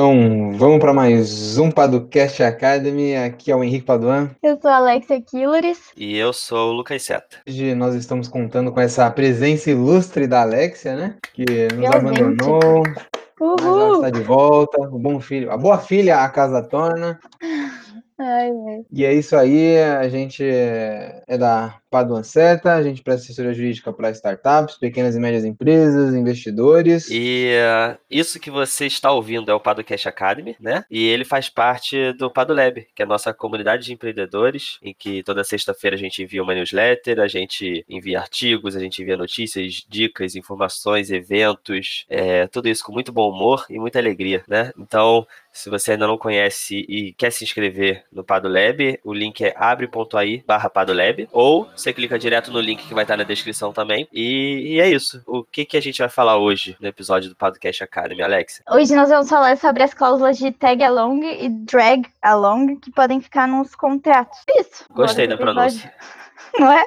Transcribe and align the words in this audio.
Então, 0.00 0.52
vamos 0.54 0.78
para 0.78 0.94
mais 0.94 1.58
um 1.58 1.70
Padocast 1.70 2.42
Academy. 2.42 3.14
Aqui 3.14 3.52
é 3.52 3.54
o 3.54 3.62
Henrique 3.62 3.84
Paduan. 3.84 4.30
Eu 4.42 4.58
sou 4.58 4.70
a 4.70 4.76
Alexia 4.76 5.20
Killores. 5.20 5.78
E 5.94 6.16
eu 6.16 6.32
sou 6.32 6.70
o 6.70 6.72
Lucas 6.72 7.02
Seta. 7.02 7.36
Hoje 7.46 7.74
nós 7.74 7.94
estamos 7.94 8.26
contando 8.26 8.72
com 8.72 8.80
essa 8.80 9.10
presença 9.10 9.70
ilustre 9.70 10.26
da 10.26 10.40
Alexia, 10.40 10.96
né? 10.96 11.16
Que 11.34 11.44
nos 11.74 11.80
Realmente. 11.80 12.18
abandonou. 12.18 12.82
Mas 12.82 13.66
ela 13.66 13.74
Uhul! 13.74 13.94
está 13.96 14.08
de 14.08 14.22
volta. 14.22 14.80
O 14.88 14.98
bom 14.98 15.20
filho, 15.20 15.50
a 15.50 15.58
boa 15.58 15.76
filha, 15.76 16.20
a 16.20 16.30
casa 16.30 16.62
torna. 16.62 17.20
Ai. 18.18 18.50
E 18.90 19.04
é 19.04 19.12
isso 19.12 19.36
aí, 19.36 19.78
a 19.82 20.08
gente 20.08 20.42
é 20.42 21.22
é 21.26 21.36
da 21.36 21.74
Paduan 21.90 22.22
Seta, 22.22 22.74
a 22.74 22.82
gente 22.82 23.02
presta 23.02 23.24
assessoria 23.24 23.52
jurídica 23.52 23.92
para 23.92 24.10
startups, 24.12 24.76
pequenas 24.76 25.16
e 25.16 25.18
médias 25.18 25.44
empresas, 25.44 26.14
investidores. 26.14 27.10
E 27.10 27.48
eh, 27.48 27.96
isso 28.08 28.38
que 28.38 28.50
você 28.50 28.86
está 28.86 29.10
ouvindo 29.10 29.50
é 29.50 29.54
o 29.54 29.60
Padocast 29.60 30.08
Academy, 30.08 30.56
né? 30.60 30.84
E 30.88 31.04
ele 31.08 31.24
faz 31.24 31.48
parte 31.48 32.12
do 32.12 32.30
Padolab, 32.30 32.86
que 32.94 33.02
é 33.02 33.04
a 33.04 33.08
nossa 33.08 33.34
comunidade 33.34 33.84
de 33.86 33.92
empreendedores, 33.92 34.78
em 34.80 34.94
que 34.94 35.22
toda 35.24 35.42
sexta-feira 35.42 35.96
a 35.96 35.98
gente 35.98 36.22
envia 36.22 36.42
uma 36.42 36.54
newsletter, 36.54 37.18
a 37.18 37.26
gente 37.26 37.84
envia 37.88 38.20
artigos, 38.20 38.76
a 38.76 38.80
gente 38.80 39.02
envia 39.02 39.16
notícias, 39.16 39.84
dicas, 39.88 40.36
informações, 40.36 41.10
eventos, 41.10 42.06
eh, 42.08 42.46
tudo 42.46 42.68
isso 42.68 42.84
com 42.84 42.92
muito 42.92 43.10
bom 43.10 43.28
humor 43.28 43.66
e 43.68 43.78
muita 43.80 43.98
alegria, 43.98 44.44
né? 44.46 44.72
Então, 44.78 45.26
se 45.52 45.68
você 45.68 45.92
ainda 45.92 46.06
não 46.06 46.16
conhece 46.16 46.86
e 46.88 47.12
quer 47.14 47.32
se 47.32 47.42
inscrever 47.42 48.04
no 48.12 48.22
Padolab, 48.22 49.00
o 49.02 49.12
link 49.12 49.44
é 49.44 49.52
abre.ai 49.56 50.44
barra 50.46 50.70
Padolab, 50.70 51.28
ou 51.32 51.68
você 51.80 51.92
clica 51.92 52.18
direto 52.18 52.52
no 52.52 52.60
link 52.60 52.86
que 52.86 52.94
vai 52.94 53.04
estar 53.04 53.16
na 53.16 53.24
descrição 53.24 53.72
também. 53.72 54.06
E, 54.12 54.74
e 54.74 54.80
é 54.80 54.88
isso. 54.88 55.22
O 55.26 55.42
que, 55.42 55.64
que 55.64 55.76
a 55.76 55.80
gente 55.80 55.98
vai 55.98 56.08
falar 56.08 56.36
hoje 56.36 56.76
no 56.80 56.86
episódio 56.86 57.30
do 57.30 57.36
Podcast 57.36 57.82
Academy, 57.82 58.22
Alex? 58.22 58.62
Hoje 58.70 58.94
nós 58.94 59.08
vamos 59.08 59.28
falar 59.28 59.56
sobre 59.56 59.82
as 59.82 59.94
cláusulas 59.94 60.36
de 60.36 60.52
tag 60.52 60.82
along 60.82 61.24
e 61.24 61.48
drag 61.48 62.06
along 62.22 62.76
que 62.76 62.90
podem 62.90 63.20
ficar 63.20 63.48
nos 63.48 63.74
contratos. 63.74 64.38
Isso. 64.56 64.84
Gostei 64.90 65.26
da 65.26 65.36
pronúncia. 65.36 65.92
Não 66.58 66.72
é? 66.72 66.84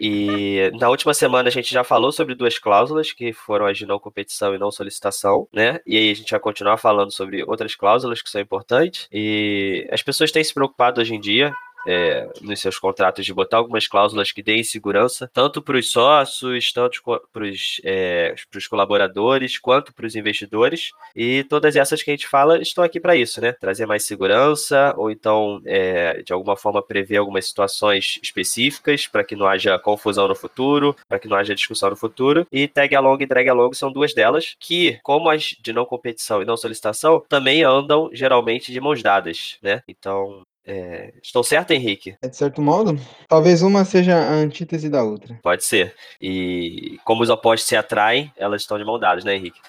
E 0.00 0.70
na 0.78 0.88
última 0.88 1.12
semana 1.12 1.48
a 1.48 1.52
gente 1.52 1.72
já 1.72 1.82
falou 1.82 2.12
sobre 2.12 2.36
duas 2.36 2.56
cláusulas, 2.56 3.12
que 3.12 3.32
foram 3.32 3.66
as 3.66 3.76
de 3.76 3.84
não 3.84 3.98
competição 3.98 4.54
e 4.54 4.58
não 4.58 4.70
solicitação, 4.70 5.48
né? 5.52 5.80
E 5.84 5.96
aí 5.96 6.10
a 6.10 6.14
gente 6.14 6.30
vai 6.30 6.38
continuar 6.38 6.76
falando 6.76 7.10
sobre 7.10 7.42
outras 7.42 7.74
cláusulas 7.74 8.22
que 8.22 8.30
são 8.30 8.40
importantes. 8.40 9.08
E 9.10 9.88
as 9.90 10.02
pessoas 10.02 10.30
têm 10.30 10.44
se 10.44 10.54
preocupado 10.54 11.00
hoje 11.00 11.14
em 11.14 11.20
dia. 11.20 11.52
É, 11.86 12.28
nos 12.40 12.60
seus 12.60 12.78
contratos 12.78 13.24
de 13.24 13.32
botar 13.32 13.58
algumas 13.58 13.86
cláusulas 13.86 14.32
que 14.32 14.42
deem 14.42 14.64
segurança, 14.64 15.30
tanto 15.32 15.62
para 15.62 15.76
os 15.78 15.90
sócios, 15.90 16.72
tanto 16.72 17.02
para 17.32 17.44
os 17.44 18.66
colaboradores, 18.68 19.58
quanto 19.58 19.92
para 19.94 20.06
os 20.06 20.16
investidores. 20.16 20.90
E 21.14 21.44
todas 21.44 21.76
essas 21.76 22.02
que 22.02 22.10
a 22.10 22.14
gente 22.14 22.26
fala 22.26 22.60
estão 22.60 22.84
aqui 22.84 23.00
para 23.00 23.16
isso, 23.16 23.40
né? 23.40 23.52
Trazer 23.52 23.86
mais 23.86 24.04
segurança, 24.04 24.94
ou 24.96 25.10
então, 25.10 25.60
é, 25.64 26.22
de 26.22 26.32
alguma 26.32 26.56
forma, 26.56 26.82
prever 26.82 27.16
algumas 27.18 27.46
situações 27.46 28.18
específicas 28.22 29.06
para 29.06 29.24
que 29.24 29.36
não 29.36 29.46
haja 29.46 29.78
confusão 29.78 30.28
no 30.28 30.34
futuro, 30.34 30.96
para 31.08 31.18
que 31.18 31.28
não 31.28 31.36
haja 31.36 31.54
discussão 31.54 31.90
no 31.90 31.96
futuro. 31.96 32.46
E 32.50 32.68
tag 32.68 32.94
along 32.94 33.22
e 33.22 33.26
drag 33.26 33.48
along 33.48 33.72
são 33.74 33.92
duas 33.92 34.14
delas, 34.14 34.56
que, 34.58 34.98
como 35.02 35.30
as 35.30 35.54
de 35.60 35.72
não 35.72 35.84
competição 35.84 36.42
e 36.42 36.44
não 36.44 36.56
solicitação, 36.56 37.22
também 37.28 37.62
andam 37.62 38.10
geralmente 38.12 38.72
de 38.72 38.80
mãos 38.80 39.02
dadas, 39.02 39.58
né? 39.62 39.82
Então. 39.88 40.42
É... 40.66 41.12
Estou 41.22 41.44
certo, 41.44 41.70
Henrique? 41.70 42.16
É 42.20 42.28
de 42.28 42.36
certo 42.36 42.60
modo? 42.60 42.98
Talvez 43.28 43.62
uma 43.62 43.84
seja 43.84 44.16
a 44.16 44.32
antítese 44.32 44.88
da 44.88 45.04
outra. 45.04 45.38
Pode 45.42 45.64
ser. 45.64 45.94
E 46.20 46.98
como 47.04 47.22
os 47.22 47.30
opostos 47.30 47.68
se 47.68 47.76
atraem, 47.76 48.32
elas 48.36 48.62
estão 48.62 48.76
de 48.76 48.84
mão 48.84 48.98
dadas, 48.98 49.24
né, 49.24 49.36
Henrique? 49.36 49.60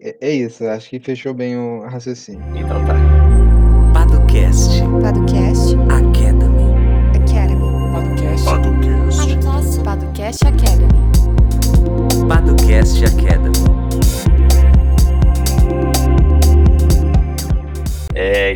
É, 0.00 0.16
é 0.20 0.30
isso, 0.30 0.64
acho 0.64 0.88
que 0.88 0.98
fechou 0.98 1.34
bem 1.34 1.56
o 1.56 1.82
raciocínio. 1.86 2.42
Então 2.56 2.84
tá. 2.86 2.94
Padocast 3.92 4.80
Podcast 5.02 5.76
Academy. 5.90 6.72
Academy. 7.14 7.62
Podcast. 7.92 8.46
Podcast 9.84 10.46
Academy. 10.46 10.88
Padocast 12.28 13.04
Academy. 13.04 13.41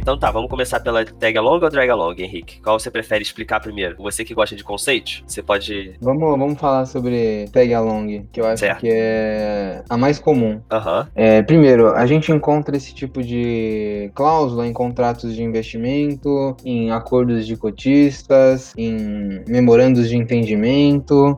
Então 0.06 0.17
tá, 0.17 0.31
vamos 0.31 0.49
começar 0.49 0.78
pela 0.78 1.05
tag 1.05 1.37
along 1.37 1.65
ou 1.65 1.69
drag 1.69 1.91
along, 1.91 2.15
Henrique? 2.21 2.61
Qual 2.62 2.78
você 2.78 2.93
prefere 2.93 3.25
explicar 3.25 3.59
primeiro? 3.59 3.97
Você 3.99 4.25
que 4.25 4.34
gosta 4.34 4.55
de 4.55 4.62
conceitos, 4.62 5.25
você 5.27 5.43
pode. 5.43 5.94
Vamos, 6.00 6.39
vamos 6.39 6.61
falar 6.61 6.87
sobre 6.87 7.47
tag 7.53 7.75
along, 7.75 8.25
que 8.31 8.41
eu 8.41 8.47
acho 8.47 8.61
Certo. 8.61 8.78
que 8.83 8.89
é 8.89 9.83
a 9.89 9.97
mais 9.97 10.21
comum. 10.21 10.61
Aham, 10.71 11.09
É, 11.12 11.43
primeiro, 11.43 11.89
a 11.89 12.06
gente 12.06 12.31
encontra 12.31 12.77
esse 12.77 12.95
tipo 12.95 13.21
de 13.21 14.09
cláusula 14.15 14.65
em 14.65 14.72
contratos 14.72 15.34
de 15.34 15.43
investimento, 15.43 16.56
em 16.65 16.93
acordos 16.93 17.45
de 17.45 17.56
cotistas, 17.56 18.75
em 18.78 19.43
memorandos 19.49 20.09
de 20.09 20.16
entendimento. 20.16 21.37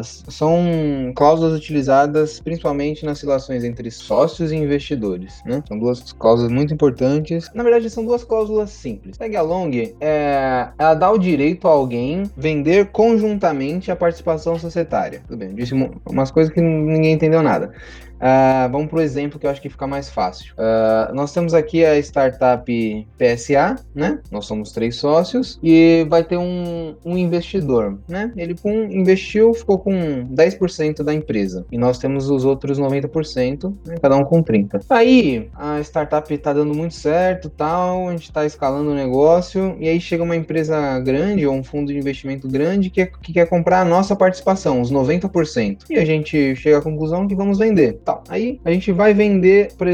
s- 0.00 0.22
são 0.28 1.12
cláusulas 1.16 1.54
utilizadas 1.58 2.40
principalmente 2.40 3.06
nas 3.06 3.22
relações 3.22 3.64
entre 3.64 3.90
sócios 3.90 4.52
e 4.52 4.56
investidores. 4.56 5.40
Né? 5.46 5.62
São 5.66 5.78
duas 5.78 6.12
cláusulas 6.12 6.52
muito 6.52 6.74
importantes. 6.74 7.50
Na 7.54 7.62
verdade, 7.62 7.85
são 7.90 8.04
duas 8.04 8.24
cláusulas 8.24 8.70
simples. 8.70 9.16
Tag 9.16 9.36
along 9.36 9.94
é, 10.00 10.68
ela 10.78 10.94
dá 10.94 11.10
o 11.10 11.18
direito 11.18 11.68
a 11.68 11.70
alguém 11.70 12.30
vender 12.36 12.86
conjuntamente 12.86 13.90
a 13.90 13.96
participação 13.96 14.58
societária. 14.58 15.22
Tudo 15.26 15.38
bem, 15.38 15.50
eu 15.50 15.54
disse 15.54 15.74
umas 16.08 16.30
coisas 16.30 16.52
que 16.52 16.60
ninguém 16.60 17.12
entendeu 17.12 17.42
nada. 17.42 17.72
Ah, 18.20 18.68
vamos 18.70 18.88
para 18.88 18.98
o 18.98 19.02
exemplo 19.02 19.38
que 19.38 19.46
eu 19.46 19.50
acho 19.50 19.60
que 19.60 19.68
fica 19.68 19.86
mais 19.86 20.08
fácil. 20.08 20.54
Ah, 20.58 21.10
nós 21.14 21.32
temos 21.32 21.54
aqui 21.54 21.84
a 21.84 21.98
startup 21.98 23.06
PSA, 23.18 23.76
né? 23.94 24.18
Nós 24.30 24.46
somos 24.46 24.72
três 24.72 24.96
sócios 24.96 25.58
e 25.62 26.06
vai 26.08 26.22
ter 26.24 26.36
um, 26.36 26.94
um 27.04 27.16
investidor, 27.16 27.98
né? 28.08 28.32
Ele 28.36 28.54
pum, 28.54 28.84
investiu, 28.84 29.52
ficou 29.54 29.78
com 29.78 30.26
10% 30.28 31.02
da 31.02 31.14
empresa 31.14 31.66
e 31.70 31.78
nós 31.78 31.98
temos 31.98 32.30
os 32.30 32.44
outros 32.44 32.78
90%, 32.78 33.74
né? 33.84 33.96
cada 34.00 34.16
um 34.16 34.24
com 34.24 34.42
30%. 34.42 34.84
Aí 34.90 35.48
a 35.54 35.80
startup 35.80 36.32
está 36.32 36.52
dando 36.52 36.74
muito 36.74 36.94
certo, 36.94 37.48
tal, 37.48 38.08
a 38.08 38.12
gente 38.12 38.24
está 38.24 38.44
escalando 38.44 38.90
o 38.90 38.94
negócio 38.94 39.76
e 39.78 39.88
aí 39.88 40.00
chega 40.00 40.22
uma 40.22 40.36
empresa 40.36 40.98
grande 41.00 41.46
ou 41.46 41.54
um 41.54 41.64
fundo 41.64 41.92
de 41.92 41.98
investimento 41.98 42.48
grande 42.48 42.90
que, 42.90 43.06
que 43.06 43.32
quer 43.32 43.48
comprar 43.48 43.80
a 43.80 43.84
nossa 43.84 44.14
participação, 44.14 44.80
os 44.80 44.92
90%. 44.92 45.84
E 45.90 45.96
a 45.96 46.04
gente 46.04 46.54
chega 46.56 46.78
à 46.78 46.82
conclusão 46.82 47.26
que 47.26 47.34
vamos 47.34 47.58
vender. 47.58 48.00
Tal. 48.06 48.22
Aí 48.28 48.60
a 48.64 48.70
gente 48.70 48.92
vai 48.92 49.12
vender 49.12 49.72
para 49.76 49.90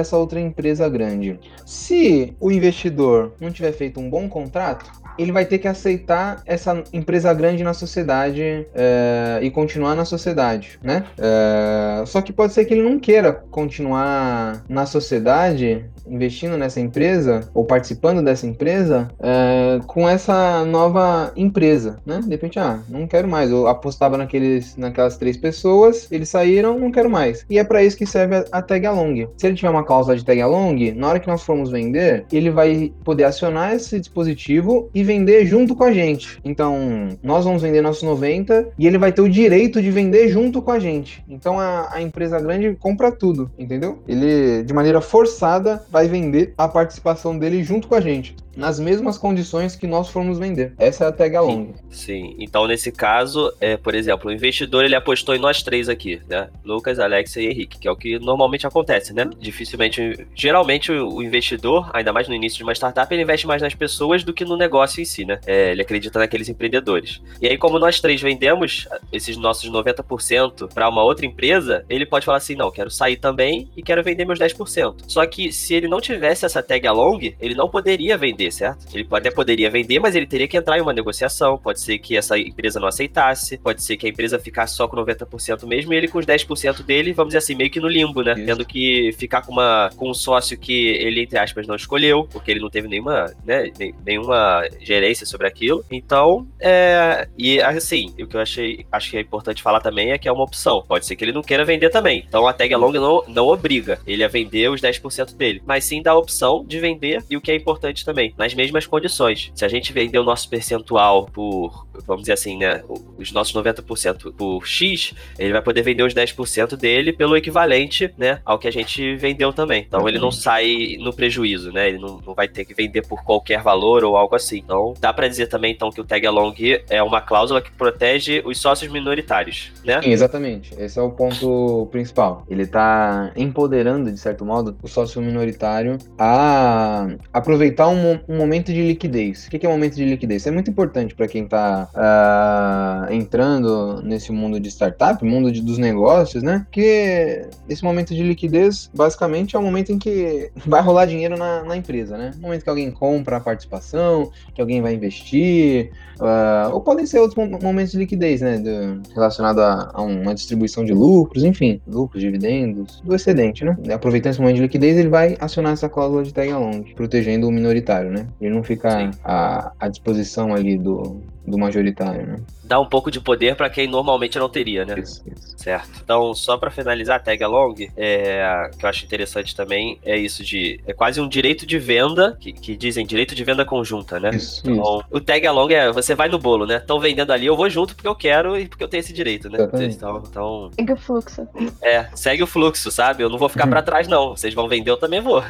essa 0.00 0.16
outra 0.16 0.40
empresa 0.40 0.88
grande. 0.88 1.38
Se 1.64 2.34
o 2.40 2.50
investidor 2.50 3.32
não 3.40 3.52
tiver 3.52 3.70
feito 3.70 4.00
um 4.00 4.10
bom 4.10 4.28
contrato, 4.28 4.90
ele 5.18 5.32
vai 5.32 5.44
ter 5.44 5.58
que 5.58 5.68
aceitar 5.68 6.42
essa 6.46 6.82
empresa 6.92 7.32
grande 7.32 7.62
na 7.62 7.74
sociedade 7.74 8.66
é, 8.74 9.40
e 9.42 9.50
continuar 9.50 9.94
na 9.94 10.04
sociedade, 10.04 10.78
né? 10.82 11.04
É, 11.18 12.04
só 12.06 12.20
que 12.20 12.32
pode 12.32 12.52
ser 12.52 12.64
que 12.64 12.74
ele 12.74 12.82
não 12.82 12.98
queira 12.98 13.32
continuar 13.32 14.62
na 14.68 14.86
sociedade 14.86 15.84
investindo 16.06 16.56
nessa 16.56 16.80
empresa 16.80 17.48
ou 17.54 17.64
participando 17.64 18.22
dessa 18.22 18.46
empresa 18.46 19.08
é, 19.20 19.80
com 19.86 20.08
essa 20.08 20.64
nova 20.64 21.32
empresa, 21.36 21.98
né? 22.04 22.20
De 22.22 22.30
repente, 22.30 22.58
ah, 22.58 22.80
não 22.88 23.06
quero 23.06 23.28
mais. 23.28 23.50
Eu 23.50 23.66
apostava 23.66 24.16
naqueles, 24.16 24.76
naquelas 24.76 25.16
três 25.16 25.36
pessoas, 25.36 26.10
eles 26.10 26.28
saíram, 26.28 26.78
não 26.78 26.90
quero 26.90 27.10
mais. 27.10 27.44
E 27.48 27.58
é 27.58 27.64
para 27.64 27.82
isso 27.82 27.96
que 27.96 28.06
serve 28.06 28.44
a, 28.50 28.62
tag 28.62 28.86
along. 28.86 29.28
Se 29.36 29.46
ele 29.46 29.56
tiver 29.56 29.70
uma 29.70 29.84
cláusula 29.84 30.16
de 30.16 30.24
tag 30.24 30.40
along, 30.40 30.92
na 30.92 31.08
hora 31.08 31.20
que 31.20 31.28
nós 31.28 31.42
formos 31.42 31.70
vender, 31.70 32.26
ele 32.32 32.50
vai 32.50 32.92
poder 33.04 33.24
acionar 33.24 33.74
esse 33.74 33.98
dispositivo 33.98 34.90
e 34.94 35.02
vender 35.04 35.46
junto 35.46 35.74
com 35.74 35.84
a 35.84 35.92
gente. 35.92 36.40
Então, 36.44 37.10
nós 37.22 37.44
vamos 37.44 37.62
vender 37.62 37.80
nossos 37.80 38.02
90 38.02 38.70
e 38.78 38.86
ele 38.86 38.98
vai 38.98 39.12
ter 39.12 39.22
o 39.22 39.28
direito 39.28 39.80
de 39.80 39.90
vender 39.90 40.28
junto 40.28 40.60
com 40.60 40.70
a 40.70 40.78
gente. 40.78 41.24
Então, 41.28 41.60
a, 41.60 41.88
a 41.92 42.02
empresa 42.02 42.40
grande 42.40 42.74
compra 42.74 43.12
tudo, 43.12 43.50
entendeu? 43.58 44.02
Ele, 44.08 44.62
de 44.64 44.72
maneira 44.74 45.00
forçada, 45.00 45.84
vai 45.90 46.08
vender 46.08 46.54
a 46.58 46.66
participação 46.66 47.38
dele 47.38 47.62
junto 47.62 47.86
com 47.86 47.94
a 47.94 48.00
gente. 48.00 48.34
Nas 48.56 48.78
mesmas 48.78 49.18
condições 49.18 49.76
que 49.76 49.86
nós 49.86 50.08
formos 50.08 50.38
vender. 50.38 50.72
Essa 50.78 51.04
é 51.04 51.08
a 51.08 51.12
tag 51.12 51.36
along. 51.36 51.74
sim. 51.90 52.34
Então, 52.38 52.66
nesse 52.66 52.90
caso, 52.92 53.52
é, 53.60 53.76
por 53.76 53.94
exemplo, 53.94 54.30
o 54.30 54.32
investidor 54.32 54.84
ele 54.84 54.94
apostou 54.94 55.34
em 55.34 55.38
nós 55.38 55.62
três 55.62 55.88
aqui, 55.88 56.20
né? 56.28 56.48
Lucas, 56.64 56.98
Alex 56.98 57.36
e 57.36 57.46
Henrique, 57.46 57.78
que 57.78 57.88
é 57.88 57.90
o 57.90 57.96
que 57.96 58.18
normalmente 58.18 58.66
acontece, 58.66 59.12
né? 59.12 59.28
Dificilmente, 59.38 60.26
geralmente, 60.34 60.92
o 60.92 61.22
investidor, 61.22 61.90
ainda 61.92 62.12
mais 62.12 62.28
no 62.28 62.34
início 62.34 62.58
de 62.58 62.64
uma 62.64 62.72
startup, 62.72 63.12
ele 63.12 63.22
investe 63.22 63.46
mais 63.46 63.62
nas 63.62 63.74
pessoas 63.74 64.22
do 64.22 64.32
que 64.32 64.44
no 64.44 64.56
negócio 64.56 65.00
em 65.00 65.04
si, 65.04 65.24
né? 65.24 65.40
É, 65.46 65.72
ele 65.72 65.82
acredita 65.82 66.18
naqueles 66.18 66.48
empreendedores. 66.48 67.20
E 67.40 67.46
aí, 67.46 67.58
como 67.58 67.78
nós 67.78 68.00
três 68.00 68.20
vendemos 68.20 68.88
esses 69.12 69.36
nossos 69.36 69.70
90% 69.70 70.72
para 70.72 70.88
uma 70.88 71.02
outra 71.02 71.26
empresa, 71.26 71.84
ele 71.88 72.06
pode 72.06 72.24
falar 72.24 72.38
assim: 72.38 72.54
não, 72.54 72.70
quero 72.70 72.90
sair 72.90 73.16
também 73.16 73.68
e 73.76 73.82
quero 73.82 74.02
vender 74.02 74.24
meus 74.24 74.38
10%. 74.38 75.04
Só 75.06 75.24
que 75.26 75.52
se 75.52 75.74
ele 75.74 75.88
não 75.88 76.00
tivesse 76.00 76.44
essa 76.44 76.62
tag 76.62 76.86
along, 76.86 77.34
ele 77.40 77.54
não 77.54 77.68
poderia 77.68 78.16
vender 78.16 78.43
vender, 78.44 78.52
certo? 78.52 78.86
Ele 78.92 79.06
até 79.10 79.30
poderia 79.30 79.70
vender, 79.70 79.98
mas 79.98 80.14
ele 80.14 80.26
teria 80.26 80.48
que 80.48 80.56
entrar 80.56 80.78
em 80.78 80.80
uma 80.80 80.92
negociação. 80.92 81.58
Pode 81.58 81.80
ser 81.80 81.98
que 81.98 82.16
essa 82.16 82.38
empresa 82.38 82.80
não 82.80 82.88
aceitasse, 82.88 83.58
pode 83.58 83.82
ser 83.82 83.96
que 83.96 84.06
a 84.06 84.10
empresa 84.10 84.38
ficasse 84.38 84.74
só 84.74 84.86
com 84.88 84.96
90% 84.96 85.66
mesmo 85.66 85.92
e 85.92 85.96
ele 85.96 86.08
com 86.08 86.18
os 86.18 86.26
10% 86.26 86.82
dele, 86.84 87.12
vamos 87.12 87.30
dizer 87.30 87.38
assim, 87.38 87.54
meio 87.54 87.70
que 87.70 87.80
no 87.80 87.88
limbo, 87.88 88.22
né? 88.22 88.34
Isso. 88.34 88.46
Tendo 88.46 88.64
que 88.64 89.12
ficar 89.18 89.42
com, 89.42 89.52
uma, 89.52 89.90
com 89.96 90.10
um 90.10 90.14
sócio 90.14 90.58
que 90.58 90.88
ele, 90.88 91.22
entre 91.22 91.38
aspas, 91.38 91.66
não 91.66 91.76
escolheu, 91.76 92.26
porque 92.30 92.50
ele 92.50 92.60
não 92.60 92.70
teve 92.70 92.88
nenhuma, 92.88 93.32
né, 93.44 93.70
nenhuma 94.04 94.62
gerência 94.80 95.26
sobre 95.26 95.46
aquilo. 95.46 95.84
Então, 95.90 96.46
é. 96.60 97.28
E 97.38 97.60
assim, 97.60 98.14
o 98.20 98.26
que 98.26 98.36
eu 98.36 98.40
achei, 98.40 98.86
acho 98.90 99.10
que 99.10 99.16
é 99.16 99.20
importante 99.20 99.62
falar 99.62 99.80
também 99.80 100.12
é 100.12 100.18
que 100.18 100.28
é 100.28 100.32
uma 100.32 100.44
opção. 100.44 100.84
Pode 100.86 101.06
ser 101.06 101.16
que 101.16 101.24
ele 101.24 101.32
não 101.32 101.42
queira 101.42 101.64
vender 101.64 101.90
também. 101.90 102.24
Então 102.26 102.46
a 102.46 102.52
tag 102.52 102.72
along 102.74 102.94
não, 102.94 103.24
não 103.28 103.46
obriga 103.46 103.98
ele 104.06 104.24
a 104.24 104.28
vender 104.28 104.68
os 104.70 104.80
10% 104.80 105.36
dele, 105.36 105.62
mas 105.66 105.84
sim 105.84 106.02
dá 106.02 106.12
a 106.12 106.18
opção 106.18 106.64
de 106.66 106.78
vender 106.78 107.22
e 107.30 107.36
o 107.36 107.40
que 107.40 107.50
é 107.50 107.54
importante 107.54 108.04
também, 108.04 108.33
nas 108.36 108.54
mesmas 108.54 108.86
condições. 108.86 109.52
Se 109.54 109.64
a 109.64 109.68
gente 109.68 109.92
vender 109.92 110.18
o 110.18 110.24
nosso 110.24 110.48
percentual 110.48 111.26
por, 111.26 111.86
vamos 112.06 112.22
dizer 112.22 112.32
assim, 112.32 112.58
né, 112.58 112.82
os 113.18 113.32
nossos 113.32 113.54
90% 113.54 114.32
por 114.34 114.66
X, 114.66 115.14
ele 115.38 115.52
vai 115.52 115.62
poder 115.62 115.82
vender 115.82 116.02
os 116.02 116.14
10% 116.14 116.76
dele 116.76 117.12
pelo 117.12 117.36
equivalente, 117.36 118.12
né, 118.16 118.40
ao 118.44 118.58
que 118.58 118.68
a 118.68 118.72
gente 118.72 119.16
vendeu 119.16 119.52
também. 119.52 119.84
Então 119.86 120.08
ele 120.08 120.18
não 120.18 120.30
sai 120.30 120.96
no 120.98 121.12
prejuízo, 121.12 121.72
né? 121.72 121.88
Ele 121.88 121.98
não, 121.98 122.20
não 122.24 122.34
vai 122.34 122.48
ter 122.48 122.64
que 122.64 122.74
vender 122.74 123.02
por 123.02 123.22
qualquer 123.22 123.62
valor 123.62 124.04
ou 124.04 124.16
algo 124.16 124.34
assim. 124.34 124.58
Então 124.58 124.94
dá 124.98 125.12
pra 125.12 125.28
dizer 125.28 125.46
também 125.46 125.72
então 125.72 125.90
que 125.90 126.00
o 126.00 126.04
tag 126.04 126.26
along 126.26 126.54
é 126.88 127.02
uma 127.02 127.20
cláusula 127.20 127.60
que 127.60 127.70
protege 127.72 128.42
os 128.44 128.58
sócios 128.58 128.90
minoritários, 128.90 129.72
né? 129.84 130.00
Sim, 130.02 130.10
exatamente. 130.10 130.74
Esse 130.78 130.98
é 130.98 131.02
o 131.02 131.10
ponto 131.10 131.88
principal. 131.90 132.44
Ele 132.48 132.66
tá 132.66 133.32
empoderando, 133.36 134.10
de 134.10 134.18
certo 134.18 134.44
modo, 134.44 134.76
o 134.82 134.88
sócio 134.88 135.20
minoritário 135.20 135.98
a 136.18 137.08
aproveitar 137.32 137.88
um, 137.88 138.18
um 138.28 138.36
momento 138.36 138.72
de 138.72 138.82
liquidez. 138.82 139.46
O 139.46 139.50
que 139.50 139.58
que 139.58 139.66
é 139.66 139.68
um 139.68 139.72
momento 139.72 139.94
de 139.96 140.04
liquidez? 140.04 140.42
Isso 140.42 140.48
é 140.48 140.52
muito 140.52 140.70
importante 140.70 141.14
para 141.14 141.26
quem 141.28 141.46
tá 141.46 141.88
ah, 141.94 143.06
entrando 143.10 144.00
nesse 144.02 144.32
mundo 144.32 144.58
de 144.60 144.68
startup, 144.70 145.24
mundo 145.24 145.50
de- 145.52 145.60
dos 145.62 145.78
negócios, 145.78 146.42
né? 146.42 146.62
Porque 146.66 147.46
esse 147.68 147.82
momento 147.84 148.14
de 148.14 148.22
liquidez, 148.22 148.90
basicamente, 148.94 149.56
é 149.56 149.58
o 149.58 149.62
momento 149.62 149.92
em 149.92 149.98
que 149.98 150.50
vai 150.66 150.80
rolar 150.82 151.06
dinheiro 151.06 151.36
na, 151.36 151.62
na 151.64 151.76
empresa, 151.76 152.16
né? 152.16 152.30
Momento 152.40 152.62
que 152.64 152.70
alguém 152.70 152.90
compra 152.90 153.36
a 153.36 153.40
participação, 153.40 154.30
que 154.54 154.60
alguém 154.60 154.80
vai 154.80 154.94
investir, 154.94 155.90
ah, 156.20 156.70
ou 156.72 156.80
podem 156.80 157.06
ser 157.06 157.18
outros 157.18 157.36
mo- 157.36 157.58
momentos 157.60 157.92
de 157.92 157.98
liquidez, 157.98 158.40
né? 158.40 158.58
do- 158.58 159.02
relacionado 159.14 159.60
a, 159.60 159.90
a 159.94 160.02
uma 160.02 160.34
distribuição 160.34 160.84
de 160.84 160.92
lucros, 160.92 161.44
enfim, 161.44 161.80
lucros, 161.86 162.22
dividendos, 162.22 163.00
do 163.04 163.14
excedente, 163.14 163.64
né? 163.64 163.76
Aproveitando 163.92 164.32
esse 164.32 164.40
momento 164.40 164.56
de 164.56 164.62
liquidez, 164.62 164.96
ele 164.96 165.08
vai 165.08 165.36
acionar 165.40 165.72
essa 165.72 165.88
cláusula 165.88 166.22
de 166.22 166.32
tag 166.32 166.50
along, 166.50 166.84
protegendo 166.94 167.48
o 167.48 167.52
minoritário, 167.52 168.10
né? 168.10 168.13
Ele 168.40 168.54
não 168.54 168.62
fica 168.62 169.10
à, 169.22 169.72
à 169.78 169.88
disposição 169.88 170.54
ali 170.54 170.78
do, 170.78 171.22
do 171.46 171.58
majoritário, 171.58 172.26
né? 172.26 172.36
Dá 172.64 172.80
um 172.80 172.86
pouco 172.88 173.10
de 173.10 173.20
poder 173.20 173.54
pra 173.56 173.68
quem 173.68 173.86
normalmente 173.86 174.38
não 174.38 174.48
teria, 174.48 174.86
né? 174.86 174.98
Isso, 174.98 175.22
isso. 175.30 175.54
Certo. 175.58 175.90
Então, 176.02 176.32
só 176.34 176.56
pra 176.56 176.70
finalizar 176.70 177.16
a 177.16 177.18
tag 177.18 177.42
along, 177.44 177.74
é, 177.96 178.70
que 178.78 178.84
eu 178.84 178.88
acho 178.88 179.04
interessante 179.04 179.54
também 179.54 179.98
é 180.02 180.16
isso 180.16 180.42
de 180.42 180.80
é 180.86 180.92
quase 180.94 181.20
um 181.20 181.28
direito 181.28 181.66
de 181.66 181.78
venda 181.78 182.36
que, 182.40 182.52
que 182.52 182.74
dizem 182.74 183.04
direito 183.04 183.34
de 183.34 183.44
venda 183.44 183.64
conjunta, 183.66 184.18
né? 184.18 184.30
Isso, 184.30 184.60
isso. 184.60 184.70
Então, 184.70 185.02
o 185.10 185.20
tag 185.20 185.46
along 185.46 185.70
é 185.74 185.92
você 185.92 186.14
vai 186.14 186.28
no 186.28 186.38
bolo, 186.38 186.64
né? 186.66 186.76
Estão 186.78 186.98
vendendo 186.98 187.32
ali, 187.32 187.44
eu 187.46 187.56
vou 187.56 187.68
junto 187.68 187.94
porque 187.94 188.08
eu 188.08 188.14
quero 188.14 188.58
e 188.58 188.66
porque 188.66 188.82
eu 188.82 188.88
tenho 188.88 189.00
esse 189.00 189.12
direito, 189.12 189.50
né? 189.50 189.58
Exatamente. 189.58 189.96
Então, 189.96 190.22
então, 190.30 190.70
Segue 190.74 190.92
o 190.92 190.96
fluxo. 190.96 191.48
é, 191.82 192.06
segue 192.14 192.42
o 192.42 192.46
fluxo, 192.46 192.90
sabe? 192.90 193.22
Eu 193.22 193.28
não 193.28 193.36
vou 193.38 193.48
ficar 193.50 193.66
pra 193.66 193.82
trás, 193.82 194.08
não. 194.08 194.30
Vocês 194.36 194.54
vão 194.54 194.68
vender, 194.68 194.90
eu 194.90 194.96
também 194.96 195.20
vou. 195.20 195.42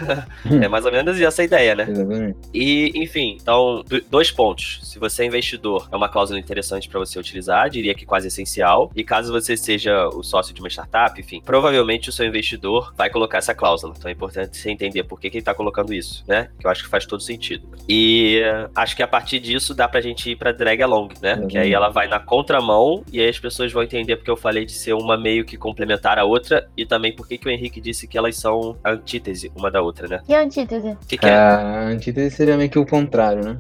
é 0.63 0.67
mais 0.69 0.85
ou 0.85 0.91
menos 0.93 1.21
essa 1.21 1.43
a 1.43 1.45
ideia, 1.45 1.75
né? 1.77 1.87
Exatamente. 1.89 2.39
E, 2.53 2.91
enfim, 2.97 3.39
então, 3.41 3.85
do- 3.89 4.01
dois 4.11 4.31
pontos. 4.33 4.81
Se 4.83 4.99
você 4.99 5.23
é 5.23 5.27
investidor, 5.27 5.84
é 5.91 5.97
uma 5.97 6.09
cláusula 6.09 6.39
interessante 6.39 6.89
para 6.89 6.99
você 6.99 7.19
utilizar, 7.19 7.69
diria 7.71 7.95
que 7.95 8.05
quase 8.05 8.29
essencial. 8.29 8.91
E 8.95 9.05
caso 9.05 9.33
você 9.33 9.57
seja 9.57 10.09
o 10.09 10.23
sócio 10.23 10.55
de 10.55 10.61
uma 10.61 10.69
startup, 10.69 11.19
enfim, 11.21 11.41
provavelmente 11.45 12.09
o 12.09 12.13
seu 12.13 12.27
investidor 12.27 12.93
vai 12.97 13.11
colocar 13.11 13.39
essa 13.39 13.55
cláusula. 13.55 13.95
Então 13.97 14.09
é 14.09 14.13
importante 14.13 14.57
você 14.57 14.71
entender 14.71 15.05
por 15.05 15.21
que, 15.21 15.31
que 15.31 15.37
ele 15.37 15.43
está 15.43 15.55
colocando 15.55 15.93
isso, 15.93 16.25
né? 16.27 16.49
Que 16.59 16.67
eu 16.67 16.71
acho 16.71 16.85
que 16.85 16.89
faz 16.89 17.07
todo 17.07 17.23
sentido. 17.23 17.69
E 17.89 18.41
eh, 18.43 18.69
acho 18.75 18.97
que 18.97 19.03
a 19.03 19.09
partir 19.09 19.39
disso 19.39 19.75
dá 19.75 19.89
pra 19.89 20.01
gente 20.01 20.31
ir 20.31 20.37
pra 20.37 20.53
drag 20.53 20.83
along, 20.83 21.09
né? 21.21 21.35
Uhum. 21.35 21.49
Que 21.49 21.59
aí 21.59 21.73
ela 21.73 21.89
vai 21.89 22.07
na 22.09 22.19
contramão 22.19 23.05
e 23.13 23.21
aí 23.21 23.29
as 23.29 23.39
pessoas 23.39 23.73
vão 23.73 23.83
entender 23.83 24.17
porque 24.17 24.31
eu 24.31 24.37
falei 24.37 24.65
de 24.65 24.73
ser 24.73 24.95
uma 24.95 25.17
meio 25.17 25.45
que 25.45 25.57
complementar 25.57 26.19
a 26.19 26.25
outra 26.25 26.69
e 26.77 26.87
também 26.87 27.15
por 27.15 27.27
que 27.29 27.39
que 27.39 27.49
o 27.49 27.51
Henrique 27.51 27.81
disse 27.81 28.07
que 28.07 28.17
elas 28.17 28.37
são 28.37 28.77
a 28.83 28.93
antítese 28.93 29.51
uma 29.55 29.71
da 29.71 29.83
outra, 29.83 30.09
né? 30.09 30.21
E 30.29 30.35
a 30.35 30.43
antítese? 30.43 30.89
O 30.89 31.07
que, 31.07 31.19
que 31.19 31.27
é? 31.27 31.35
A 31.35 31.87
antítese 31.89 32.37
seria 32.37 32.57
meio 32.57 32.71
que 32.71 32.79
o 32.79 32.87
contrário, 32.87 33.45
né? 33.45 33.59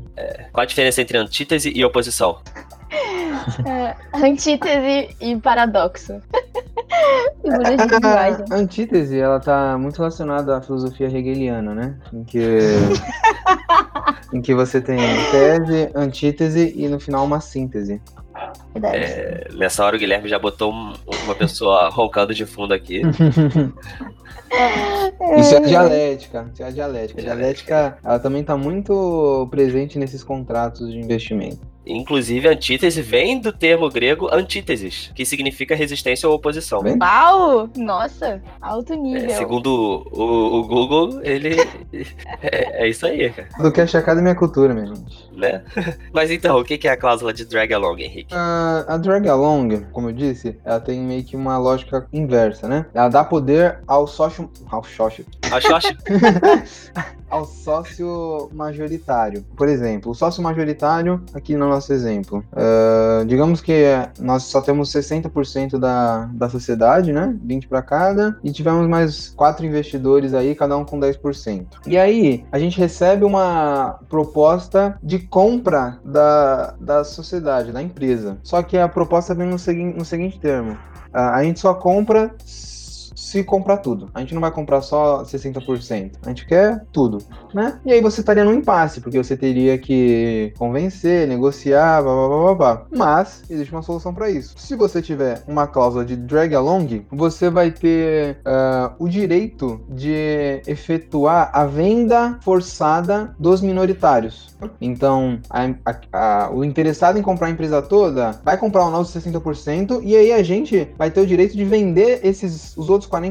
Qual 0.52 0.62
a 0.62 0.66
diferença 0.66 1.00
entre 1.00 1.18
antítese 1.18 1.72
e 1.74 1.84
oposição? 1.84 2.13
É, 3.66 3.94
antítese 4.14 5.14
e 5.20 5.36
paradoxo. 5.36 6.20
A 8.50 8.54
antítese, 8.56 9.18
ela 9.18 9.38
tá 9.38 9.76
muito 9.78 9.98
relacionada 9.98 10.56
à 10.56 10.62
filosofia 10.62 11.06
hegeliana, 11.08 11.74
né? 11.74 11.96
Em 12.12 12.24
que, 12.24 12.40
em 14.32 14.40
que 14.40 14.54
você 14.54 14.80
tem 14.80 14.98
tese, 15.30 15.90
antítese 15.94 16.72
e 16.74 16.88
no 16.88 16.98
final 16.98 17.24
uma 17.24 17.40
síntese. 17.40 18.00
É, 18.82 19.48
nessa 19.54 19.84
hora 19.84 19.96
o 19.96 19.98
Guilherme 19.98 20.28
já 20.28 20.38
botou 20.38 20.72
um- 20.72 20.94
uma 21.24 21.34
pessoa 21.34 21.88
roncando 21.92 22.34
de 22.34 22.46
fundo 22.46 22.72
aqui. 22.72 23.02
Isso 25.38 25.54
é 25.54 25.56
a 25.58 25.60
dialética. 25.60 26.50
Isso 26.52 26.62
é 26.62 26.66
a 26.66 26.70
dialética. 26.70 27.20
A 27.20 27.24
dialética, 27.24 27.98
ela 28.04 28.18
também 28.18 28.42
tá 28.42 28.56
muito 28.56 29.46
presente 29.50 29.98
nesses 29.98 30.24
contratos 30.24 30.90
de 30.90 30.98
investimento. 30.98 31.73
Inclusive, 31.86 32.48
antítese 32.48 33.02
vem 33.02 33.40
do 33.40 33.52
termo 33.52 33.88
grego 33.90 34.28
antíteses, 34.32 35.10
que 35.14 35.24
significa 35.24 35.74
resistência 35.74 36.28
ou 36.28 36.34
oposição. 36.34 36.82
Uau! 37.00 37.68
Nossa, 37.76 38.42
alto 38.60 38.94
nível. 38.94 39.30
É, 39.30 39.34
segundo 39.34 40.06
o, 40.10 40.60
o 40.60 40.66
Google, 40.66 41.20
ele. 41.22 41.54
É, 42.42 42.84
é 42.84 42.88
isso 42.88 43.06
aí, 43.06 43.30
cara. 43.30 43.48
Do 43.58 43.72
que 43.72 43.80
achar 43.80 44.02
cada 44.02 44.20
minha 44.20 44.34
cultura, 44.34 44.74
minha 44.74 44.86
gente. 44.86 45.30
Né? 45.32 45.62
Mas 46.12 46.30
então, 46.30 46.58
o 46.58 46.64
que 46.64 46.86
é 46.86 46.90
a 46.90 46.96
cláusula 46.96 47.32
de 47.32 47.44
drag 47.44 47.72
along, 47.72 48.00
Henrique? 48.00 48.34
A, 48.34 48.84
a 48.88 48.96
drag 48.96 49.28
along, 49.28 49.86
como 49.92 50.08
eu 50.08 50.12
disse, 50.12 50.58
ela 50.64 50.80
tem 50.80 51.00
meio 51.00 51.24
que 51.24 51.36
uma 51.36 51.56
lógica 51.56 52.06
inversa, 52.12 52.68
né? 52.68 52.86
Ela 52.92 53.08
dá 53.08 53.24
poder 53.24 53.78
ao 53.86 54.06
sócio. 54.06 54.50
Ao 54.70 54.82
sócio. 54.84 55.24
Acho, 55.54 55.74
acho 55.74 55.88
ao 57.34 57.44
sócio 57.44 58.48
majoritário. 58.52 59.44
Por 59.56 59.68
exemplo, 59.68 60.12
o 60.12 60.14
sócio 60.14 60.42
majoritário, 60.42 61.20
aqui 61.34 61.56
no 61.56 61.68
nosso 61.68 61.92
exemplo, 61.92 62.44
ah, 62.52 63.24
digamos 63.26 63.60
que 63.60 63.74
nós 64.20 64.44
só 64.44 64.60
temos 64.60 64.92
60% 64.92 65.78
da, 65.78 66.26
da 66.32 66.48
sociedade, 66.48 67.12
né? 67.12 67.36
20 67.42 67.68
para 67.68 67.82
cada, 67.82 68.38
e 68.42 68.52
tivemos 68.52 68.86
mais 68.88 69.30
quatro 69.30 69.66
investidores 69.66 70.32
aí, 70.32 70.54
cada 70.54 70.76
um 70.76 70.84
com 70.84 70.98
10%. 70.98 71.66
E 71.86 71.98
aí, 71.98 72.44
a 72.52 72.58
gente 72.58 72.78
recebe 72.78 73.24
uma 73.24 73.98
proposta 74.08 74.96
de 75.02 75.18
compra 75.18 75.98
da, 76.04 76.74
da 76.80 77.04
sociedade, 77.04 77.72
da 77.72 77.82
empresa. 77.82 78.38
Só 78.42 78.62
que 78.62 78.78
a 78.78 78.88
proposta 78.88 79.34
vem 79.34 79.48
no, 79.48 79.58
segui 79.58 79.84
no 79.84 80.04
seguinte 80.04 80.38
termo: 80.38 80.76
ah, 81.12 81.34
a 81.34 81.42
gente 81.42 81.58
só 81.58 81.74
compra 81.74 82.32
comprar 83.42 83.78
tudo. 83.78 84.08
A 84.14 84.20
gente 84.20 84.34
não 84.34 84.40
vai 84.40 84.50
comprar 84.50 84.80
só 84.82 85.24
60%. 85.24 86.12
A 86.24 86.28
gente 86.28 86.46
quer 86.46 86.84
tudo, 86.92 87.18
né? 87.52 87.80
E 87.84 87.92
aí 87.92 88.00
você 88.00 88.20
estaria 88.20 88.44
num 88.44 88.52
impasse, 88.54 89.00
porque 89.00 89.18
você 89.18 89.36
teria 89.36 89.76
que 89.78 90.52
convencer, 90.58 91.26
negociar, 91.26 92.02
blá 92.02 92.14
blá 92.14 92.28
blá 92.28 92.54
blá. 92.54 92.86
Mas 92.94 93.42
existe 93.50 93.72
uma 93.72 93.82
solução 93.82 94.12
para 94.14 94.30
isso. 94.30 94.54
Se 94.56 94.76
você 94.76 95.00
tiver 95.02 95.42
uma 95.48 95.66
cláusula 95.66 96.04
de 96.04 96.16
drag 96.16 96.54
along, 96.54 97.04
você 97.10 97.50
vai 97.50 97.70
ter 97.70 98.38
ah, 98.44 98.92
o 98.98 99.08
direito 99.08 99.80
de 99.88 100.60
efetuar 100.66 101.50
a 101.52 101.64
venda 101.64 102.38
forçada 102.42 103.34
dos 103.38 103.60
minoritários. 103.60 104.54
Então, 104.80 105.38
a- 105.50 105.70
a- 105.84 106.44
a- 106.46 106.50
o 106.52 106.64
interessado 106.64 107.18
em 107.18 107.22
comprar 107.22 107.48
a 107.48 107.50
empresa 107.50 107.82
toda 107.82 108.32
vai 108.44 108.56
comprar 108.56 108.84
o 108.86 108.90
nosso 108.90 109.12
60% 109.12 110.00
e 110.02 110.16
aí 110.16 110.32
a 110.32 110.42
gente 110.42 110.88
vai 110.98 111.10
ter 111.10 111.20
o 111.20 111.26
direito 111.26 111.56
de 111.56 111.64
vender 111.64 112.20
esses 112.22 112.76
os 112.76 112.88
outros 112.90 113.08
40% 113.10 113.23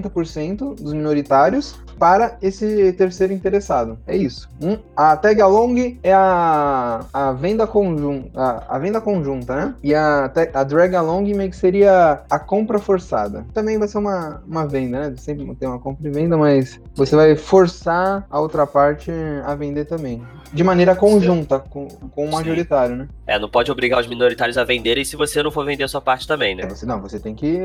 dos 0.76 0.94
minoritários 0.94 1.76
para 1.98 2.38
esse 2.42 2.94
terceiro 2.94 3.34
interessado. 3.34 3.98
É 4.08 4.16
isso. 4.16 4.50
Um, 4.62 4.78
a 4.96 5.16
tag 5.18 5.42
along 5.42 5.98
é 6.04 6.14
a, 6.14 7.06
a 7.14 7.32
venda 7.34 7.66
conjunta, 7.68 8.30
a, 8.40 8.76
a 8.76 8.80
venda 8.80 9.02
conjunta, 9.02 9.56
né? 9.56 9.76
E 9.84 9.94
a, 9.94 10.32
a 10.54 10.64
drag 10.64 10.96
along 10.96 11.34
meio 11.34 11.50
que 11.50 11.56
seria 11.56 12.22
a 12.30 12.40
compra 12.40 12.80
forçada. 12.80 13.46
Também 13.54 13.78
vai 13.78 13.88
ser 13.88 13.98
uma, 13.98 14.42
uma 14.48 14.66
venda, 14.68 15.10
né? 15.10 15.16
Sempre 15.18 15.54
tem 15.56 15.68
uma 15.68 15.80
compra 15.80 16.08
e 16.08 16.12
venda, 16.12 16.38
mas 16.38 16.80
você 16.96 17.16
vai 17.16 17.36
forçar 17.36 18.26
a 18.30 18.40
outra 18.40 18.66
parte 18.68 19.12
a 19.46 19.54
vender 19.56 19.86
também. 19.86 20.22
De 20.52 20.64
maneira 20.64 20.96
conjunta, 20.96 21.58
com, 21.58 21.88
com 21.88 22.26
o 22.26 22.28
Sim. 22.28 22.34
majoritário, 22.34 22.96
né? 22.96 23.08
É, 23.26 23.40
não 23.40 23.50
pode 23.50 23.72
obrigar 23.72 24.00
os 24.00 24.08
minoritários 24.08 24.56
a 24.58 24.64
venderem 24.64 25.04
se 25.04 25.16
você 25.16 25.42
não 25.42 25.50
for 25.50 25.66
vender 25.66 25.84
a 25.84 25.88
sua 25.88 26.00
parte 26.02 26.28
também, 26.28 26.54
né? 26.56 26.64
É, 26.64 26.70
Você, 26.70 26.86
não, 26.86 27.02
você 27.02 27.20
tem 27.20 27.34
que, 27.34 27.58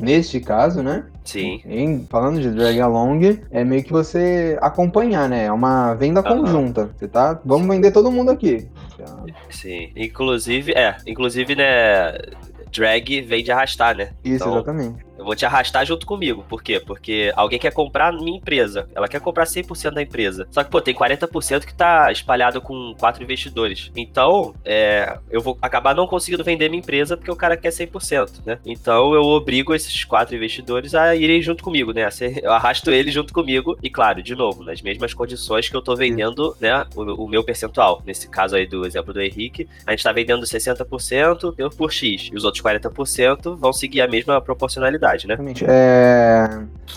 neste 0.00 0.40
caso, 0.40 0.82
né? 0.82 1.04
Sim. 1.24 1.60
Em- 1.64 2.04
falando 2.10 2.40
de 2.40 2.50
drag 2.50 2.80
along, 2.80 3.38
é 3.52 3.63
é 3.64 3.68
meio 3.68 3.82
que 3.82 3.92
você 3.92 4.58
acompanhar, 4.60 5.28
né? 5.28 5.46
É 5.46 5.52
uma 5.52 5.94
venda 5.94 6.20
Aham. 6.20 6.38
conjunta. 6.38 6.90
Você 6.96 7.08
tá. 7.08 7.40
Vamos 7.44 7.66
vender 7.66 7.90
todo 7.90 8.10
mundo 8.12 8.30
aqui. 8.30 8.68
Sim. 9.50 9.90
Inclusive, 9.96 10.72
é, 10.72 10.96
inclusive, 11.06 11.54
né, 11.56 12.12
drag 12.72 13.22
vem 13.22 13.42
de 13.42 13.50
arrastar, 13.50 13.96
né? 13.96 14.10
Isso, 14.24 14.44
Então, 14.44 14.54
exatamente. 14.54 15.04
Eu 15.24 15.26
vou 15.26 15.34
te 15.34 15.46
arrastar 15.46 15.86
junto 15.86 16.04
comigo. 16.04 16.44
Por 16.46 16.62
quê? 16.62 16.78
Porque 16.78 17.32
alguém 17.34 17.58
quer 17.58 17.72
comprar 17.72 18.12
minha 18.12 18.36
empresa. 18.36 18.86
Ela 18.94 19.08
quer 19.08 19.22
comprar 19.22 19.44
100% 19.44 19.92
da 19.92 20.02
empresa. 20.02 20.46
Só 20.50 20.62
que, 20.62 20.70
pô, 20.70 20.82
tem 20.82 20.94
40% 20.94 21.64
que 21.64 21.72
tá 21.72 22.12
espalhado 22.12 22.60
com 22.60 22.94
quatro 22.98 23.22
investidores. 23.22 23.90
Então, 23.96 24.54
é, 24.66 25.18
eu 25.30 25.40
vou 25.40 25.56
acabar 25.62 25.94
não 25.94 26.06
conseguindo 26.06 26.44
vender 26.44 26.68
minha 26.68 26.80
empresa 26.80 27.16
porque 27.16 27.30
o 27.30 27.36
cara 27.36 27.56
quer 27.56 27.70
100%, 27.70 28.44
né? 28.44 28.58
Então, 28.66 29.14
eu 29.14 29.22
obrigo 29.22 29.74
esses 29.74 30.04
quatro 30.04 30.36
investidores 30.36 30.94
a 30.94 31.16
irem 31.16 31.40
junto 31.40 31.64
comigo, 31.64 31.94
né? 31.94 32.06
Eu 32.42 32.52
arrasto 32.52 32.90
eles 32.90 33.14
junto 33.14 33.32
comigo. 33.32 33.78
E, 33.82 33.88
claro, 33.88 34.22
de 34.22 34.34
novo, 34.34 34.62
nas 34.62 34.82
mesmas 34.82 35.14
condições 35.14 35.70
que 35.70 35.74
eu 35.74 35.80
tô 35.80 35.96
vendendo, 35.96 36.54
né? 36.60 36.84
O, 36.94 37.24
o 37.24 37.28
meu 37.28 37.42
percentual. 37.42 38.02
Nesse 38.04 38.28
caso 38.28 38.56
aí 38.56 38.66
do 38.66 38.84
exemplo 38.84 39.14
do 39.14 39.22
Henrique, 39.22 39.66
a 39.86 39.92
gente 39.92 40.02
tá 40.02 40.12
vendendo 40.12 40.44
60% 40.44 41.54
eu 41.56 41.70
por 41.70 41.90
X. 41.90 42.28
E 42.30 42.36
os 42.36 42.44
outros 42.44 42.62
40% 42.62 43.56
vão 43.56 43.72
seguir 43.72 44.02
a 44.02 44.06
mesma 44.06 44.38
proporcionalidade, 44.38 45.13
né? 45.22 45.34
Exatamente. 45.34 45.64
É, 45.68 46.48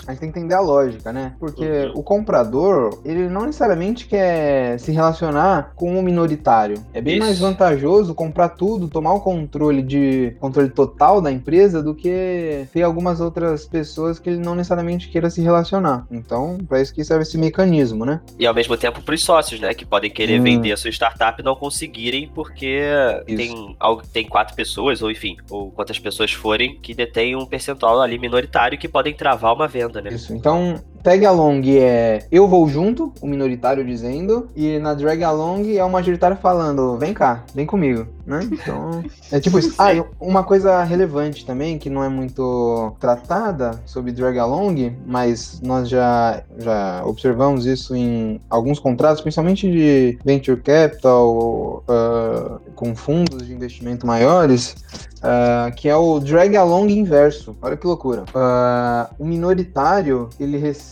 A 0.06 0.12
gente 0.12 0.20
tem 0.20 0.32
que 0.32 0.38
entender 0.38 0.54
a 0.54 0.60
lógica, 0.60 1.12
né? 1.12 1.34
Porque 1.38 1.64
Uhum. 1.64 1.92
o 1.96 2.02
comprador, 2.02 3.00
ele 3.04 3.28
não 3.28 3.42
necessariamente 3.46 4.06
quer 4.06 4.78
se 4.78 4.90
relacionar 4.92 5.72
com 5.76 5.98
o 5.98 6.02
minoritário. 6.02 6.82
É 6.94 7.00
bem 7.00 7.16
Isso. 7.18 7.26
mais 7.26 7.38
vantajoso 7.38 8.14
comprar 8.14 8.50
tudo, 8.50 8.88
tomar 8.88 9.12
o 9.14 9.20
controle 9.20 9.82
de 9.82 10.34
controle 10.40 10.68
total 10.70 11.20
da 11.20 11.30
empresa 11.30 11.82
do 11.82 11.94
que 11.94 12.66
ter 12.72 12.82
algumas 12.82 13.20
outras 13.20 13.66
pessoas 13.66 14.18
que 14.18 14.30
ele 14.30 14.38
não 14.38 14.54
necessariamente 14.54 15.08
queira 15.08 15.28
se 15.30 15.40
relacionar. 15.42 16.06
Então, 16.10 16.58
para 16.68 16.80
isso 16.80 16.94
que 16.94 17.04
serve 17.04 17.22
esse 17.22 17.36
mecanismo, 17.36 18.04
né? 18.04 18.20
E 18.38 18.46
ao 18.46 18.54
mesmo 18.54 18.76
tempo 18.76 19.02
pros 19.02 19.22
sócios, 19.24 19.60
né? 19.60 19.74
Que 19.74 19.84
podem 19.84 20.10
querer 20.10 20.40
Hum. 20.40 20.44
vender 20.44 20.72
a 20.72 20.76
sua 20.76 20.90
startup 20.90 21.40
e 21.40 21.44
não 21.44 21.54
conseguirem 21.56 22.30
porque 22.34 22.80
Isso. 23.26 23.36
tem, 23.36 23.76
tem 24.12 24.28
quatro 24.28 24.54
pessoas, 24.54 25.02
ou 25.02 25.10
enfim, 25.10 25.36
ou 25.50 25.70
quantas 25.70 25.98
pessoas 25.98 26.32
forem, 26.32 26.78
que 26.80 26.94
detêm 26.94 27.36
um 27.36 27.44
percentual 27.44 28.00
ali 28.08 28.18
minoritário 28.18 28.78
que 28.78 28.88
podem 28.88 29.14
travar 29.14 29.54
uma 29.54 29.68
venda, 29.68 30.00
né? 30.00 30.10
Isso. 30.10 30.34
Então, 30.34 30.82
tag 31.02 31.24
along 31.24 31.62
é 31.78 32.26
eu 32.30 32.46
vou 32.48 32.68
junto, 32.68 33.12
o 33.20 33.26
minoritário 33.26 33.84
dizendo, 33.84 34.48
e 34.54 34.78
na 34.78 34.94
drag 34.94 35.22
along 35.22 35.76
é 35.76 35.84
o 35.84 35.90
majoritário 35.90 36.36
falando, 36.36 36.96
vem 36.98 37.14
cá, 37.14 37.44
vem 37.54 37.66
comigo, 37.66 38.06
né? 38.26 38.40
Então, 38.50 39.04
é 39.30 39.40
tipo 39.40 39.58
isso. 39.58 39.74
Ah, 39.78 39.90
uma 40.20 40.42
coisa 40.42 40.82
relevante 40.82 41.44
também, 41.46 41.78
que 41.78 41.88
não 41.88 42.02
é 42.02 42.08
muito 42.08 42.94
tratada 43.00 43.80
sobre 43.86 44.12
drag 44.12 44.38
along, 44.38 44.96
mas 45.06 45.60
nós 45.62 45.88
já, 45.88 46.42
já 46.58 47.02
observamos 47.04 47.66
isso 47.66 47.94
em 47.94 48.40
alguns 48.50 48.78
contratos, 48.78 49.20
principalmente 49.20 49.70
de 49.70 50.18
venture 50.24 50.60
capital, 50.60 51.82
ah, 51.88 52.58
com 52.74 52.94
fundos 52.94 53.46
de 53.46 53.52
investimento 53.52 54.06
maiores, 54.06 54.76
ah, 55.22 55.70
que 55.74 55.88
é 55.88 55.96
o 55.96 56.18
drag 56.20 56.56
along 56.56 56.90
inverso. 56.90 57.56
Olha 57.60 57.76
que 57.76 57.86
loucura. 57.86 58.24
Ah, 58.34 59.10
o 59.18 59.24
minoritário, 59.24 60.28
ele 60.38 60.58
recebe 60.58 60.87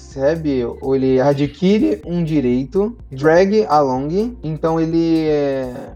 ou 0.80 0.96
ele 0.96 1.20
adquire 1.20 2.00
um 2.06 2.24
direito 2.24 2.96
drag 3.10 3.66
along, 3.68 4.36
então 4.42 4.80
ele 4.80 5.26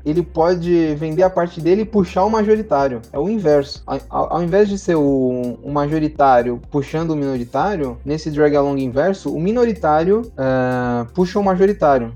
ele 0.04 0.22
pode 0.22 0.94
vender 0.96 1.22
a 1.22 1.30
parte 1.30 1.60
dele 1.60 1.82
e 1.82 1.84
puxar 1.84 2.24
o 2.24 2.30
majoritário. 2.30 3.00
É 3.12 3.18
o 3.18 3.28
inverso. 3.28 3.82
Ao, 3.86 4.00
ao- 4.10 4.42
invés 4.42 4.68
de 4.68 4.78
ser 4.78 4.94
o, 4.96 5.58
o 5.62 5.70
majoritário 5.72 6.60
puxando 6.70 7.10
o 7.12 7.16
minoritário, 7.16 7.96
nesse 8.04 8.30
drag 8.30 8.54
along 8.56 8.78
inverso, 8.78 9.34
o 9.34 9.40
minoritário 9.40 10.22
ah, 10.36 11.06
puxa 11.14 11.38
o 11.38 11.42
majoritário. 11.44 12.12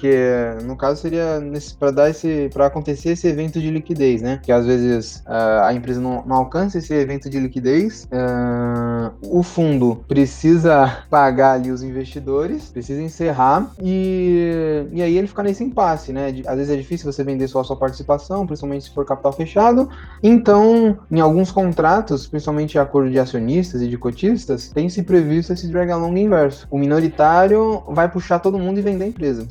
Pra, 0.00 0.56
que 0.56 0.64
no 0.64 0.76
caso 0.76 1.00
seria 1.00 1.40
para 1.78 1.90
dar 1.90 2.10
esse 2.10 2.48
para 2.52 2.66
acontecer 2.66 3.10
esse 3.10 3.26
evento 3.26 3.60
de 3.60 3.70
liquidez, 3.70 4.22
né? 4.22 4.40
Que 4.42 4.52
às 4.52 4.66
vezes 4.66 5.22
ah, 5.26 5.68
a 5.68 5.74
empresa 5.74 6.00
não, 6.00 6.24
não 6.26 6.36
alcança 6.36 6.78
esse 6.78 6.92
evento 6.94 7.28
de 7.28 7.38
liquidez, 7.38 8.06
ah, 8.12 9.12
o 9.22 9.42
fundo 9.42 10.04
precisa 10.08 11.04
pagar 11.10 11.52
ali 11.52 11.70
os 11.70 11.82
investidores, 11.82 12.70
precisa 12.70 13.00
encerrar 13.02 13.70
e, 13.82 14.86
e 14.92 15.02
aí 15.02 15.16
ele 15.16 15.26
fica 15.26 15.42
nesse 15.42 15.64
impasse, 15.64 16.12
né? 16.12 16.32
De- 16.32 16.46
às 16.46 16.56
vezes 16.56 16.72
é 16.72 16.76
difícil 16.76 17.10
você 17.10 17.22
vender 17.24 17.48
só 17.48 17.60
a 17.60 17.64
sua 17.64 17.76
participação, 17.76 18.46
principalmente 18.46 18.84
se 18.84 18.94
for 18.94 19.04
capital 19.04 19.32
fechado. 19.32 19.88
Então, 20.22 20.98
em 21.10 21.20
alguns 21.20 21.50
contratos, 21.50 22.26
principalmente 22.26 22.78
acordo 22.78 23.10
de 23.10 23.18
acionistas 23.18 23.82
e 23.82 23.88
de 23.88 23.98
cotistas, 23.98 24.68
tem 24.70 24.88
se 24.88 25.02
previsto 25.02 25.52
esse 25.52 25.68
drag 25.68 25.90
along 25.90 26.16
inverso. 26.18 26.66
O 26.70 26.78
minoritário 26.78 27.82
vai 27.88 28.10
puxar 28.10 28.38
todo 28.38 28.58
mundo 28.58 28.78
e 28.78 28.82
vender 28.82 29.04
a 29.04 29.08
empresa. 29.08 29.46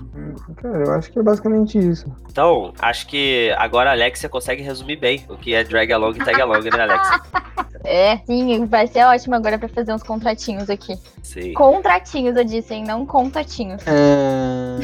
Cara, 0.58 0.84
eu 0.86 0.94
acho 0.94 1.12
que 1.12 1.20
é 1.20 1.24
basicamente 1.24 1.78
isso. 1.78 2.06
Então, 2.30 2.74
acho 2.80 3.08
que 3.08 3.54
agora 3.58 3.90
a 3.90 3.94
Alexia 3.94 4.28
consegue 4.30 4.62
resumir 4.62 4.96
bem 4.98 5.24
o 5.30 5.38
que 5.38 5.54
é 5.54 5.64
drag 5.64 5.92
along 5.94 6.16
e 6.16 6.20
tag 6.26 6.42
along, 6.42 6.62
né, 6.64 6.82
Alexia? 6.82 7.22
É, 7.86 8.18
sim, 8.26 8.66
vai 8.66 8.88
ser 8.88 9.06
ótimo 9.06 9.36
agora 9.36 9.58
pra 9.58 9.70
fazer 9.70 9.94
uns 9.94 10.04
contratinhos 10.04 10.70
aqui. 10.70 10.98
Sim. 11.24 11.54
Contratinhos, 11.54 12.36
eu 12.36 12.44
disse, 12.44 12.74
hein? 12.74 12.84
Não 12.86 13.06
contatinhos. 13.06 13.82
É... 13.88 14.80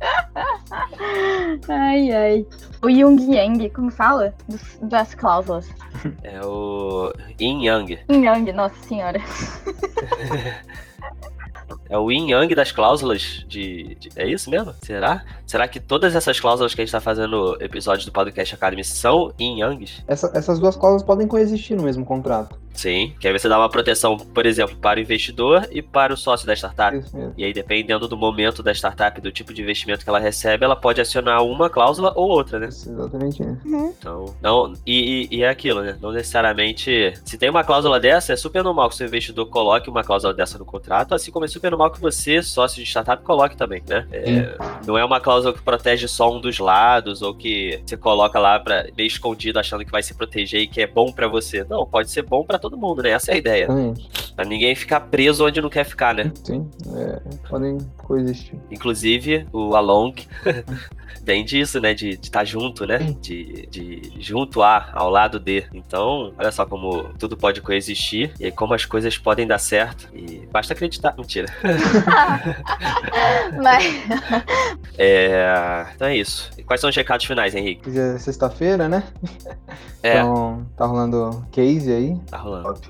Ai, 1.68 2.10
ai. 2.12 2.46
O 2.82 2.90
Jung 2.90 3.20
Yang, 3.32 3.70
como 3.70 3.90
fala? 3.90 4.34
Dos- 4.48 4.78
das 4.82 5.14
cláusulas. 5.14 5.68
É 6.22 6.40
o 6.44 7.12
Yin 7.40 7.64
Yang. 7.66 7.98
Yin 8.10 8.24
Yang, 8.24 8.52
nossa 8.52 8.74
senhora. 8.88 9.20
É 11.94 11.96
o 11.96 12.10
yin 12.10 12.28
yang 12.32 12.52
das 12.56 12.72
cláusulas 12.72 13.44
de, 13.46 13.94
de- 14.00 14.08
É 14.16 14.26
isso 14.26 14.50
mesmo? 14.50 14.74
Será? 14.82 15.22
Será 15.46 15.68
que 15.68 15.78
todas 15.78 16.16
essas 16.16 16.40
cláusulas 16.40 16.74
que 16.74 16.80
a 16.80 16.84
gente 16.84 16.90
tá 16.90 16.98
fazendo 17.00 17.56
episódios 17.60 18.04
do 18.04 18.10
Podcast 18.10 18.52
Academy 18.52 18.82
são 18.82 19.32
yin 19.40 19.60
yangs? 19.60 20.02
Essa- 20.08 20.32
essas 20.34 20.58
duas 20.58 20.74
cláusulas 20.74 21.04
podem 21.04 21.28
coexistir 21.28 21.76
no 21.76 21.84
mesmo 21.84 22.04
contrato. 22.04 22.58
Sim. 22.74 23.14
Que 23.18 23.28
aí 23.28 23.32
você 23.38 23.48
dá 23.48 23.58
uma 23.58 23.68
proteção, 23.68 24.16
por 24.16 24.44
exemplo, 24.46 24.76
para 24.76 24.98
o 24.98 25.02
investidor 25.02 25.66
e 25.70 25.80
para 25.80 26.12
o 26.12 26.16
sócio 26.16 26.46
da 26.46 26.54
startup. 26.54 26.96
Isso 26.96 27.16
mesmo. 27.16 27.32
E 27.38 27.44
aí, 27.44 27.52
dependendo 27.52 28.06
do 28.08 28.16
momento 28.16 28.62
da 28.62 28.72
startup, 28.72 29.20
do 29.20 29.30
tipo 29.32 29.54
de 29.54 29.62
investimento 29.62 30.02
que 30.04 30.08
ela 30.10 30.18
recebe, 30.18 30.64
ela 30.64 30.76
pode 30.76 31.00
acionar 31.00 31.42
uma 31.44 31.70
cláusula 31.70 32.12
ou 32.16 32.28
outra, 32.28 32.58
né? 32.58 32.68
Isso, 32.68 32.90
exatamente 32.90 33.42
isso. 33.42 33.58
Então, 33.98 34.34
não, 34.42 34.72
e, 34.86 35.28
e- 35.30 35.36
e 35.38 35.42
é 35.42 35.48
aquilo, 35.48 35.82
né? 35.82 35.96
Não 36.02 36.12
necessariamente. 36.12 37.14
Se 37.24 37.38
tem 37.38 37.48
uma 37.48 37.64
cláusula 37.64 37.98
dessa, 38.00 38.32
é 38.32 38.36
super 38.36 38.62
normal 38.62 38.88
que 38.88 38.94
o 38.94 38.98
seu 38.98 39.06
investidor 39.06 39.46
coloque 39.46 39.88
uma 39.88 40.02
cláusula 40.04 40.34
dessa 40.34 40.58
no 40.58 40.64
contrato, 40.64 41.14
assim 41.14 41.30
como 41.30 41.44
é 41.44 41.48
super 41.48 41.70
normal 41.70 41.90
que 41.90 42.00
você, 42.00 42.42
sócio 42.42 42.82
de 42.82 42.88
startup, 42.88 43.22
coloque 43.22 43.56
também, 43.56 43.82
né? 43.88 44.06
É, 44.12 44.56
não 44.86 44.98
é 44.98 45.04
uma 45.04 45.20
cláusula 45.20 45.54
que 45.54 45.62
protege 45.62 46.06
só 46.08 46.30
um 46.34 46.40
dos 46.40 46.58
lados, 46.58 47.22
ou 47.22 47.34
que 47.34 47.80
você 47.86 47.96
coloca 47.96 48.38
lá 48.38 48.58
pra, 48.58 48.86
meio 48.96 49.06
escondido 49.06 49.58
achando 49.58 49.84
que 49.84 49.90
vai 49.90 50.02
se 50.02 50.14
proteger 50.14 50.60
e 50.62 50.66
que 50.66 50.80
é 50.80 50.86
bom 50.86 51.12
pra 51.12 51.26
você. 51.28 51.64
Não, 51.64 51.86
pode 51.86 52.10
ser 52.10 52.22
bom 52.22 52.44
pra 52.44 52.58
todo 52.64 52.78
mundo, 52.78 53.02
né? 53.02 53.10
Essa 53.10 53.32
é 53.32 53.34
a 53.34 53.36
ideia. 53.36 53.66
Pra 54.36 54.44
ninguém 54.44 54.74
ficar 54.74 55.00
preso 55.00 55.46
onde 55.46 55.60
não 55.60 55.70
quer 55.70 55.84
ficar, 55.84 56.14
né? 56.14 56.32
Sim, 56.42 56.68
é, 56.96 57.20
podem 57.48 57.78
coexistir. 57.98 58.58
Inclusive, 58.70 59.46
o 59.52 59.76
Along 59.76 60.14
vem 61.22 61.44
disso, 61.44 61.80
né? 61.80 61.94
De 61.94 62.10
estar 62.10 62.44
junto, 62.44 62.84
né? 62.86 62.98
De, 63.20 63.66
de 63.70 64.12
junto 64.18 64.62
a, 64.62 64.90
ao 64.92 65.08
lado 65.08 65.38
de. 65.38 65.64
Então, 65.72 66.32
olha 66.36 66.50
só 66.50 66.66
como 66.66 67.04
tudo 67.18 67.36
pode 67.36 67.60
coexistir 67.60 68.32
e 68.40 68.50
como 68.50 68.74
as 68.74 68.84
coisas 68.84 69.16
podem 69.16 69.46
dar 69.46 69.58
certo. 69.58 70.08
E 70.12 70.46
basta 70.50 70.72
acreditar. 70.72 71.14
Mentira. 71.16 71.46
Mas, 73.62 73.84
É, 74.98 75.86
então 75.94 76.08
é 76.08 76.16
isso. 76.16 76.50
E 76.56 76.62
quais 76.62 76.80
são 76.80 76.88
os 76.88 76.96
recados 76.96 77.26
finais, 77.26 77.54
Henrique? 77.54 77.88
Hoje 77.88 77.98
é 77.98 78.18
sexta-feira, 78.18 78.88
né? 78.88 79.02
É, 80.02 80.18
Então, 80.18 80.64
tá 80.76 80.86
rolando 80.86 81.44
case 81.50 81.92
aí. 81.92 82.16
tá 82.30 82.38
rolando. 82.38 82.80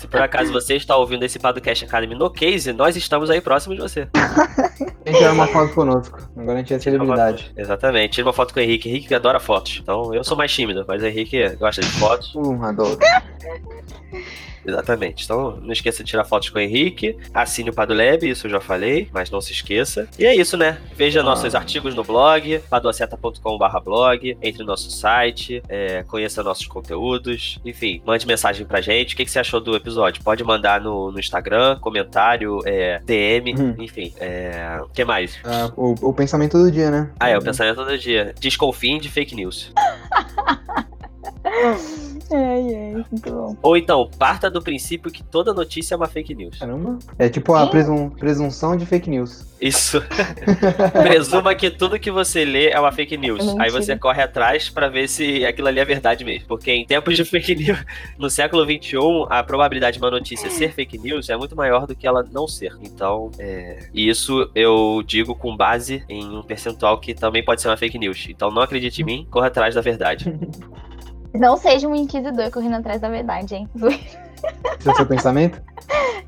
Se 0.00 0.08
por 0.08 0.22
acaso 0.22 0.50
você 0.50 0.76
está 0.76 0.96
ouvindo 0.96 1.24
esse 1.24 1.38
podcast 1.38 1.84
Academy 1.84 2.14
no 2.14 2.30
case, 2.30 2.72
nós 2.72 2.96
estamos 2.96 3.28
aí 3.28 3.40
próximos 3.40 3.76
de 3.76 3.82
você. 3.82 4.08
Quer 5.04 5.30
uma 5.30 5.46
foto 5.46 5.74
conosco? 5.74 6.18
Agora 6.34 6.54
a 6.54 6.56
gente 6.58 6.72
é 6.72 6.78
celebridade. 6.78 7.52
Exatamente. 7.54 8.14
Tira 8.14 8.26
uma 8.26 8.32
foto 8.32 8.54
com 8.54 8.60
o 8.60 8.62
Henrique. 8.62 8.88
Henrique 8.88 9.14
adora 9.14 9.38
fotos. 9.38 9.78
Então 9.82 10.14
eu 10.14 10.24
sou 10.24 10.38
mais 10.38 10.50
tímido, 10.50 10.86
mas 10.88 11.02
o 11.02 11.06
Henrique 11.06 11.50
gosta 11.56 11.82
de 11.82 11.90
fotos. 11.90 12.34
Uh, 12.34 12.62
adoro. 12.62 12.98
Exatamente. 14.64 15.24
Então, 15.24 15.58
não 15.62 15.72
esqueça 15.72 16.04
de 16.04 16.10
tirar 16.10 16.24
fotos 16.24 16.50
com 16.50 16.58
o 16.58 16.60
Henrique. 16.60 17.16
Assine 17.32 17.70
o 17.70 17.72
Padulab, 17.72 18.28
isso 18.28 18.46
eu 18.46 18.50
já 18.50 18.60
falei, 18.60 19.08
mas 19.12 19.30
não 19.30 19.40
se 19.40 19.52
esqueça. 19.52 20.08
E 20.18 20.26
é 20.26 20.34
isso, 20.34 20.56
né? 20.56 20.78
Veja 20.94 21.22
nossos 21.22 21.54
artigos 21.54 21.94
no 21.94 22.04
blog, 22.04 22.58
paduaceta.com.br 22.70 23.80
blog, 23.84 24.36
entre 24.42 24.60
no 24.62 24.66
nosso 24.68 24.90
site, 24.90 25.62
é, 25.68 26.02
conheça 26.04 26.42
nossos 26.42 26.66
conteúdos. 26.66 27.58
Enfim, 27.64 28.02
mande 28.04 28.26
mensagem 28.26 28.66
pra 28.66 28.80
gente. 28.80 29.14
O 29.14 29.16
que, 29.16 29.24
que 29.24 29.30
você 29.30 29.38
achou 29.38 29.60
do 29.60 29.74
episódio? 29.74 30.22
Pode 30.22 30.44
mandar 30.44 30.80
no, 30.80 31.10
no 31.10 31.18
Instagram, 31.18 31.78
comentário, 31.80 32.60
é, 32.66 33.00
DM, 33.04 33.54
Uhum. 33.54 33.74
enfim. 33.78 34.12
É, 34.18 34.78
o 34.82 34.88
que 34.88 35.04
mais? 35.04 35.38
Ah, 35.44 35.70
o, 35.76 35.94
o 36.08 36.12
pensamento 36.12 36.58
do 36.58 36.70
dia, 36.70 36.90
né? 36.90 37.10
Ah, 37.18 37.28
é 37.30 37.38
o 37.38 37.42
pensamento 37.42 37.84
do 37.84 37.98
dia. 37.98 38.34
Desconfiem 38.40 39.00
de 39.00 39.08
fake 39.10 39.34
news. 39.34 39.72
Ai, 42.32 42.74
ai, 42.74 43.04
muito 43.10 43.30
bom. 43.30 43.56
Ou 43.62 43.76
então, 43.76 44.08
parta 44.18 44.50
do 44.50 44.62
princípio 44.62 45.10
que 45.10 45.22
toda 45.22 45.52
notícia 45.52 45.94
é 45.94 45.96
uma 45.96 46.06
fake 46.06 46.34
news. 46.34 46.58
Caramba. 46.58 46.98
É 47.18 47.28
tipo 47.28 47.54
a 47.54 47.66
presum- 47.66 48.10
presunção 48.10 48.76
de 48.76 48.86
fake 48.86 49.10
news. 49.10 49.46
Isso. 49.60 50.02
Presuma 51.02 51.54
que 51.54 51.70
tudo 51.70 51.98
que 51.98 52.10
você 52.10 52.44
lê 52.44 52.70
é 52.70 52.80
uma 52.80 52.92
fake 52.92 53.16
news. 53.16 53.40
É 53.40 53.44
mentira. 53.44 53.64
Aí 53.64 53.70
você 53.70 53.96
corre 53.96 54.22
atrás 54.22 54.70
pra 54.70 54.88
ver 54.88 55.08
se 55.08 55.44
aquilo 55.44 55.68
ali 55.68 55.80
é 55.80 55.84
verdade 55.84 56.24
mesmo. 56.24 56.46
Porque 56.48 56.70
em 56.70 56.86
tempos 56.86 57.16
de 57.16 57.24
fake 57.24 57.54
news, 57.54 57.84
no 58.18 58.30
século 58.30 58.64
XXI, 58.64 58.96
a 59.28 59.42
probabilidade 59.42 59.98
de 59.98 60.02
uma 60.02 60.10
notícia 60.10 60.48
ser 60.50 60.72
fake 60.72 60.98
news 60.98 61.28
é 61.28 61.36
muito 61.36 61.54
maior 61.56 61.86
do 61.86 61.94
que 61.94 62.06
ela 62.06 62.24
não 62.32 62.46
ser. 62.46 62.72
Então, 62.80 63.30
é... 63.38 63.80
e 63.92 64.08
isso 64.08 64.50
eu 64.54 65.02
digo 65.06 65.34
com 65.34 65.56
base 65.56 66.04
em 66.08 66.24
um 66.38 66.42
percentual 66.42 66.98
que 66.98 67.12
também 67.12 67.44
pode 67.44 67.60
ser 67.60 67.68
uma 67.68 67.76
fake 67.76 67.98
news. 67.98 68.26
Então 68.30 68.50
não 68.50 68.62
acredite 68.62 69.02
em 69.02 69.04
mim, 69.04 69.26
corra 69.30 69.48
atrás 69.48 69.74
da 69.74 69.80
verdade. 69.80 70.32
Não 71.34 71.56
seja 71.56 71.86
um 71.88 71.94
inquisidor 71.94 72.50
correndo 72.50 72.76
atrás 72.76 73.00
da 73.00 73.08
verdade, 73.08 73.54
hein? 73.54 73.68
Esse 73.76 74.88
é 74.88 74.92
o 74.92 74.96
seu 74.96 75.06
pensamento? 75.06 75.60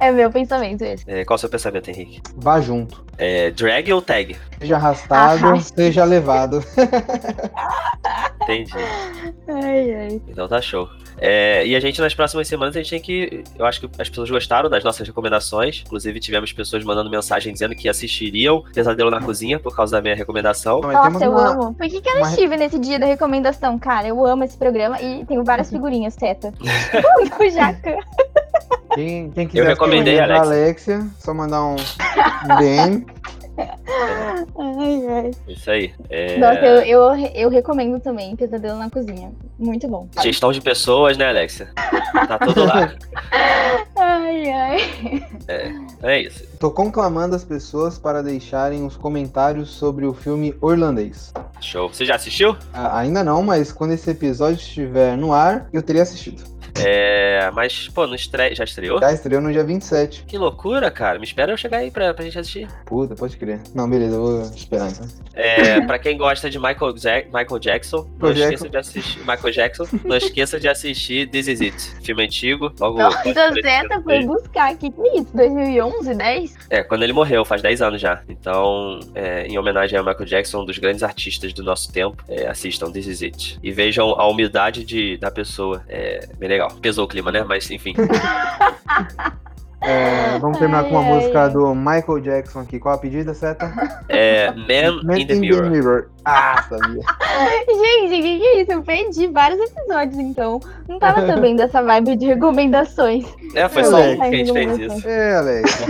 É 0.01 0.11
meu 0.11 0.33
pensamento 0.33 0.83
esse. 0.83 1.05
É, 1.07 1.25
qual 1.25 1.37
é 1.37 1.39
o 1.39 1.39
seu 1.39 1.49
pensamento, 1.49 1.89
Henrique? 1.89 2.21
Vá 2.35 2.61
junto. 2.61 3.05
É, 3.17 3.53
drag 3.53 3.93
ou 3.93 4.03
tag? 4.03 4.37
Seja 4.59 4.75
arrastado, 4.75 5.47
Arraste. 5.47 5.75
seja 5.77 6.03
levado. 6.05 6.65
Entendi. 8.43 8.73
Ai, 9.49 9.95
ai. 9.95 10.23
Então 10.29 10.49
tá 10.49 10.61
show. 10.61 10.89
É, 11.19 11.65
e 11.67 11.77
a 11.77 11.81
gente 11.81 12.01
nas 12.01 12.15
próximas 12.15 12.49
semanas 12.49 12.75
a 12.75 12.79
gente 12.81 12.91
tem 12.91 13.01
que. 13.01 13.45
Eu 13.59 13.65
acho 13.67 13.81
que 13.81 13.89
as 14.01 14.09
pessoas 14.09 14.31
gostaram 14.31 14.69
das 14.69 14.83
nossas 14.83 15.07
recomendações. 15.07 15.83
Inclusive, 15.87 16.19
tivemos 16.21 16.53
pessoas 16.53 16.83
mandando 16.85 17.11
mensagem 17.11 17.53
dizendo 17.53 17.75
que 17.75 17.89
assistiriam 17.89 18.63
Pesadelo 18.75 19.11
na 19.11 19.21
Cozinha 19.21 19.59
por 19.59 19.75
causa 19.77 19.97
da 19.97 20.03
minha 20.03 20.17
recomendação. 20.17 20.81
Nossa, 20.81 21.25
eu 21.25 21.31
uma- 21.31 21.49
amo. 21.51 21.75
Por 21.75 21.89
que, 21.89 22.01
que 22.01 22.09
eu 22.09 22.15
não 22.15 22.23
uma- 22.23 22.31
estive 22.31 22.57
nesse 22.57 22.79
dia 22.79 22.99
da 22.99 23.07
recomendação, 23.07 23.79
cara? 23.79 24.09
Eu 24.09 24.25
amo 24.27 24.43
esse 24.45 24.57
programa 24.57 25.01
e 25.01 25.25
tenho 25.27 25.45
várias 25.45 25.69
figurinhas, 25.71 26.17
teta. 26.17 26.51
Do 26.51 27.51
Jacan. 27.51 27.97
Quem, 28.95 29.31
quem 29.31 29.47
quiser 29.49 29.67
recomendei, 29.69 30.15
escrever 30.15 30.35
pra 30.35 30.43
Alexia. 30.47 30.95
Alexia, 30.97 31.11
só 31.21 31.33
mandar 31.33 31.63
um 31.65 31.77
um 31.77 32.57
DM. 32.59 33.07
Ai, 33.59 35.07
ai. 35.09 35.31
Isso 35.49 35.71
aí. 35.71 35.93
É, 36.09 36.39
Nossa, 36.39 36.65
eu, 36.65 37.13
eu, 37.13 37.31
eu 37.35 37.49
recomendo 37.49 38.01
também 38.01 38.35
Pesadelo 38.37 38.79
na 38.79 38.91
Cozinha. 38.91 39.33
Muito 39.59 39.87
bom. 39.89 40.09
Gestão 40.23 40.53
de 40.53 40.61
pessoas, 40.61 41.17
né, 41.17 41.29
Alexia? 41.29 41.69
Tá 42.27 42.39
tudo 42.39 42.65
lá. 42.65 42.93
Ai, 43.95 44.51
ai. 44.51 44.81
É 46.03 46.21
isso. 46.21 46.45
Tô 46.59 46.71
conclamando 46.71 47.37
as 47.37 47.45
pessoas 47.45 47.99
para 47.99 48.23
deixarem 48.23 48.85
os 48.85 48.97
comentários 48.97 49.71
sobre 49.71 50.07
o 50.07 50.15
filme 50.15 50.55
Orlandês. 50.61 51.33
Show. 51.61 51.89
Você 51.89 52.05
já 52.05 52.17
assistiu? 52.17 52.57
Ah, 52.73 52.99
ainda 52.99 53.23
não, 53.23 53.43
mas 53.43 53.71
quando 53.71 53.93
esse 53.93 54.11
episódio 54.11 54.61
estiver 54.61 55.17
no 55.17 55.33
ar, 55.33 55.69
eu 55.73 55.83
teria 55.83 56.03
assistido. 56.03 56.43
É, 56.85 57.51
mas, 57.53 57.89
pô, 57.89 58.07
não 58.07 58.15
estre... 58.15 58.55
já 58.55 58.65
estreou? 58.65 59.01
Já 59.01 59.13
estreou 59.13 59.41
no 59.41 59.53
dia 59.53 59.65
27. 59.65 60.25
Que 60.25 60.39
loucura, 60.39 60.91
cara. 60.91 61.19
Me 61.19 61.25
espera 61.25 61.53
eu 61.53 61.57
chegar 61.57 61.79
aí 61.79 61.91
pra, 61.91 62.13
pra 62.15 62.25
gente 62.25 62.39
assistir. 62.39 62.69
Puta, 62.87 63.15
pode 63.15 63.37
crer. 63.37 63.61
Não, 63.75 63.89
beleza, 63.89 64.15
eu 64.15 64.23
vou 64.23 64.43
esperar 64.55 64.91
então. 64.91 65.07
É, 65.35 65.81
pra 65.87 65.99
quem 65.99 66.17
gosta 66.17 66.49
de 66.51 66.59
Michael, 66.59 66.97
Ja- 66.97 67.25
Michael 67.27 67.59
Jackson, 67.59 68.09
não 68.19 68.29
Michael 68.29 68.53
esqueça 68.53 68.69
de 68.69 68.77
assistir. 68.77 69.19
Michael 69.21 69.53
Jackson, 69.53 69.85
não 70.05 70.17
esqueça 70.17 70.61
de 70.61 70.69
assistir 70.69 71.29
This 71.29 71.49
Is 71.49 71.61
It. 71.61 72.05
Filme 72.05 72.25
antigo. 72.25 72.73
Logo. 72.79 73.01
Logo 73.03 73.15
Zeta 73.63 74.01
foi 74.03 74.25
buscar. 74.25 74.73
É 74.73 74.77
isso? 74.83 75.29
2011, 75.35 76.15
10? 76.15 76.55
É, 76.71 76.83
quando 76.83 77.03
ele 77.03 77.13
morreu, 77.13 77.45
faz 77.45 77.63
10 77.63 77.83
anos 77.83 78.01
já. 78.01 78.23
Então, 78.29 79.01
é, 79.15 79.47
em 79.47 79.59
homenagem 79.59 79.99
a 79.99 80.03
Michael 80.03 80.25
Jackson, 80.27 80.63
um 80.63 80.65
dos 80.65 80.79
grandes 80.79 81.03
artistas 81.03 81.53
do 81.53 81.63
nosso 81.63 81.93
tempo, 81.93 82.23
é, 82.29 82.47
assistam 82.47 82.91
This 82.91 83.07
Is 83.07 83.23
It. 83.23 83.59
E 83.63 83.73
vejam 83.73 84.11
a 84.19 84.27
humildade 84.29 84.85
de, 84.85 85.17
da 85.17 85.31
pessoa. 85.31 85.83
É 85.89 86.27
bem 86.39 86.49
legal. 86.49 86.72
Pesou 86.81 87.05
o 87.05 87.09
clima, 87.09 87.31
né? 87.31 87.45
Mas 87.45 87.71
enfim. 87.71 87.95
É, 89.85 90.39
vamos 90.39 90.59
terminar 90.59 90.85
com 90.85 90.91
uma 90.91 91.01
Ai, 91.01 91.07
ai. 91.09 91.15
música 91.15 91.49
do 91.49 91.75
Michael 91.75 92.21
Jackson 92.21 92.61
aqui. 92.61 92.79
Qual 92.79 92.95
a 92.95 92.99
pedida, 92.99 93.35
Seta? 93.35 93.73
É, 94.09 94.53
Man, 94.53 95.03
Man 95.03 95.19
in 95.19 95.27
the 95.27 95.35
Mirror. 95.35 96.09
Ah, 96.25 96.65
sabia. 96.69 97.03
Gente, 97.67 98.07
o 98.07 98.09
que, 98.23 98.39
que 98.39 98.45
é 98.47 98.63
isso? 98.63 98.71
Eu 98.71 98.83
perdi 98.83 99.27
vários 99.27 99.59
episódios, 99.61 100.19
então. 100.21 100.61
Não 100.89 101.01
tava 101.01 101.27
sabendo 101.27 101.57
dessa 101.57 101.83
vibe 101.83 102.15
de 102.15 102.27
recomendações. 102.27 103.25
É, 103.57 103.69
foi 103.69 103.83
É, 103.83 103.85
só 103.87 103.97
um 104.01 104.17
que 104.21 104.23
a 104.23 104.31
gente 104.31 104.53
fez 104.53 104.79
isso. 104.79 105.09
É, 105.09 105.37
Alex. 105.37 105.87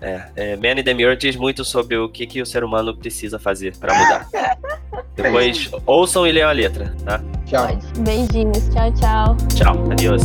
É, 0.00 0.22
é, 0.36 0.56
Man 0.56 0.80
in 0.80 0.84
the 0.84 0.94
Mirror 0.94 1.16
diz 1.16 1.34
muito 1.34 1.64
sobre 1.64 1.96
o 1.96 2.08
que, 2.08 2.24
que 2.24 2.40
o 2.40 2.46
ser 2.46 2.62
humano 2.62 2.96
precisa 2.96 3.40
fazer 3.40 3.76
pra 3.78 3.92
mudar. 3.92 4.28
Depois, 5.22 5.70
ouçam 5.84 6.26
e 6.26 6.32
leiam 6.32 6.48
a 6.48 6.52
letra, 6.52 6.94
tá? 7.04 7.20
Tchau. 7.44 7.66
Beijinhos. 7.98 8.68
Tchau, 8.68 8.92
tchau. 8.94 9.36
Tchau, 9.54 9.90
adiós. 9.90 10.22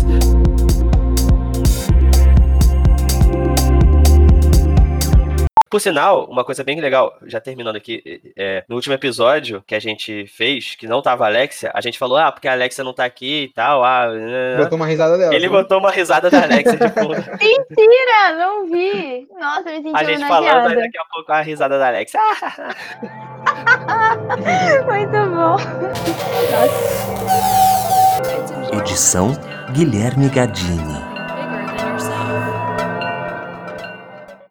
Por 5.74 5.82
sinal, 5.82 6.26
uma 6.26 6.44
coisa 6.44 6.64
bem 6.64 6.80
legal, 6.80 7.18
já 7.26 7.42
terminando 7.42 7.78
aqui, 7.78 8.22
é, 8.38 8.64
no 8.70 8.76
último 8.76 8.94
episódio 8.94 9.64
que 9.66 9.74
a 9.74 9.80
gente 9.80 10.28
fez, 10.28 10.76
que 10.76 10.86
não 10.86 11.02
tava 11.02 11.24
a 11.24 11.28
Alexia, 11.28 11.72
a 11.74 11.82
gente 11.82 11.98
falou, 11.98 12.16
ah, 12.16 12.32
porque 12.32 12.48
a 12.48 12.52
Alexia 12.52 12.84
não 12.84 12.94
tá 12.94 13.04
aqui 13.04 13.46
e 13.46 13.48
tal, 13.48 13.84
ah... 13.84 14.08
né, 14.08 14.58
Botou 14.58 14.76
uma 14.76 14.86
risada 14.86 15.18
dela. 15.18 15.34
Ele 15.34 15.50
viu? 15.50 15.58
botou 15.58 15.80
uma 15.80 15.90
risada 15.90 16.30
da 16.30 16.44
Alexia 16.44 16.78
de 16.78 16.90
fundo. 16.90 17.16
Mentira! 17.42 18.38
Não 18.38 18.70
vi! 18.70 19.28
Nossa, 19.34 19.72
me 19.72 19.82
senti 19.82 19.96
A 19.96 20.04
gente 20.04 20.28
falando, 20.28 20.76
daqui 20.76 20.98
a 21.00 21.06
pouco 21.12 21.32
a 21.32 21.42
risada 21.42 21.80
da 21.80 21.88
Alexia. 21.88 22.20
Muito 24.86 25.26
bom. 25.32 25.58
Edição 28.78 29.32
Guilherme 29.72 30.30
Gadini. 30.30 31.13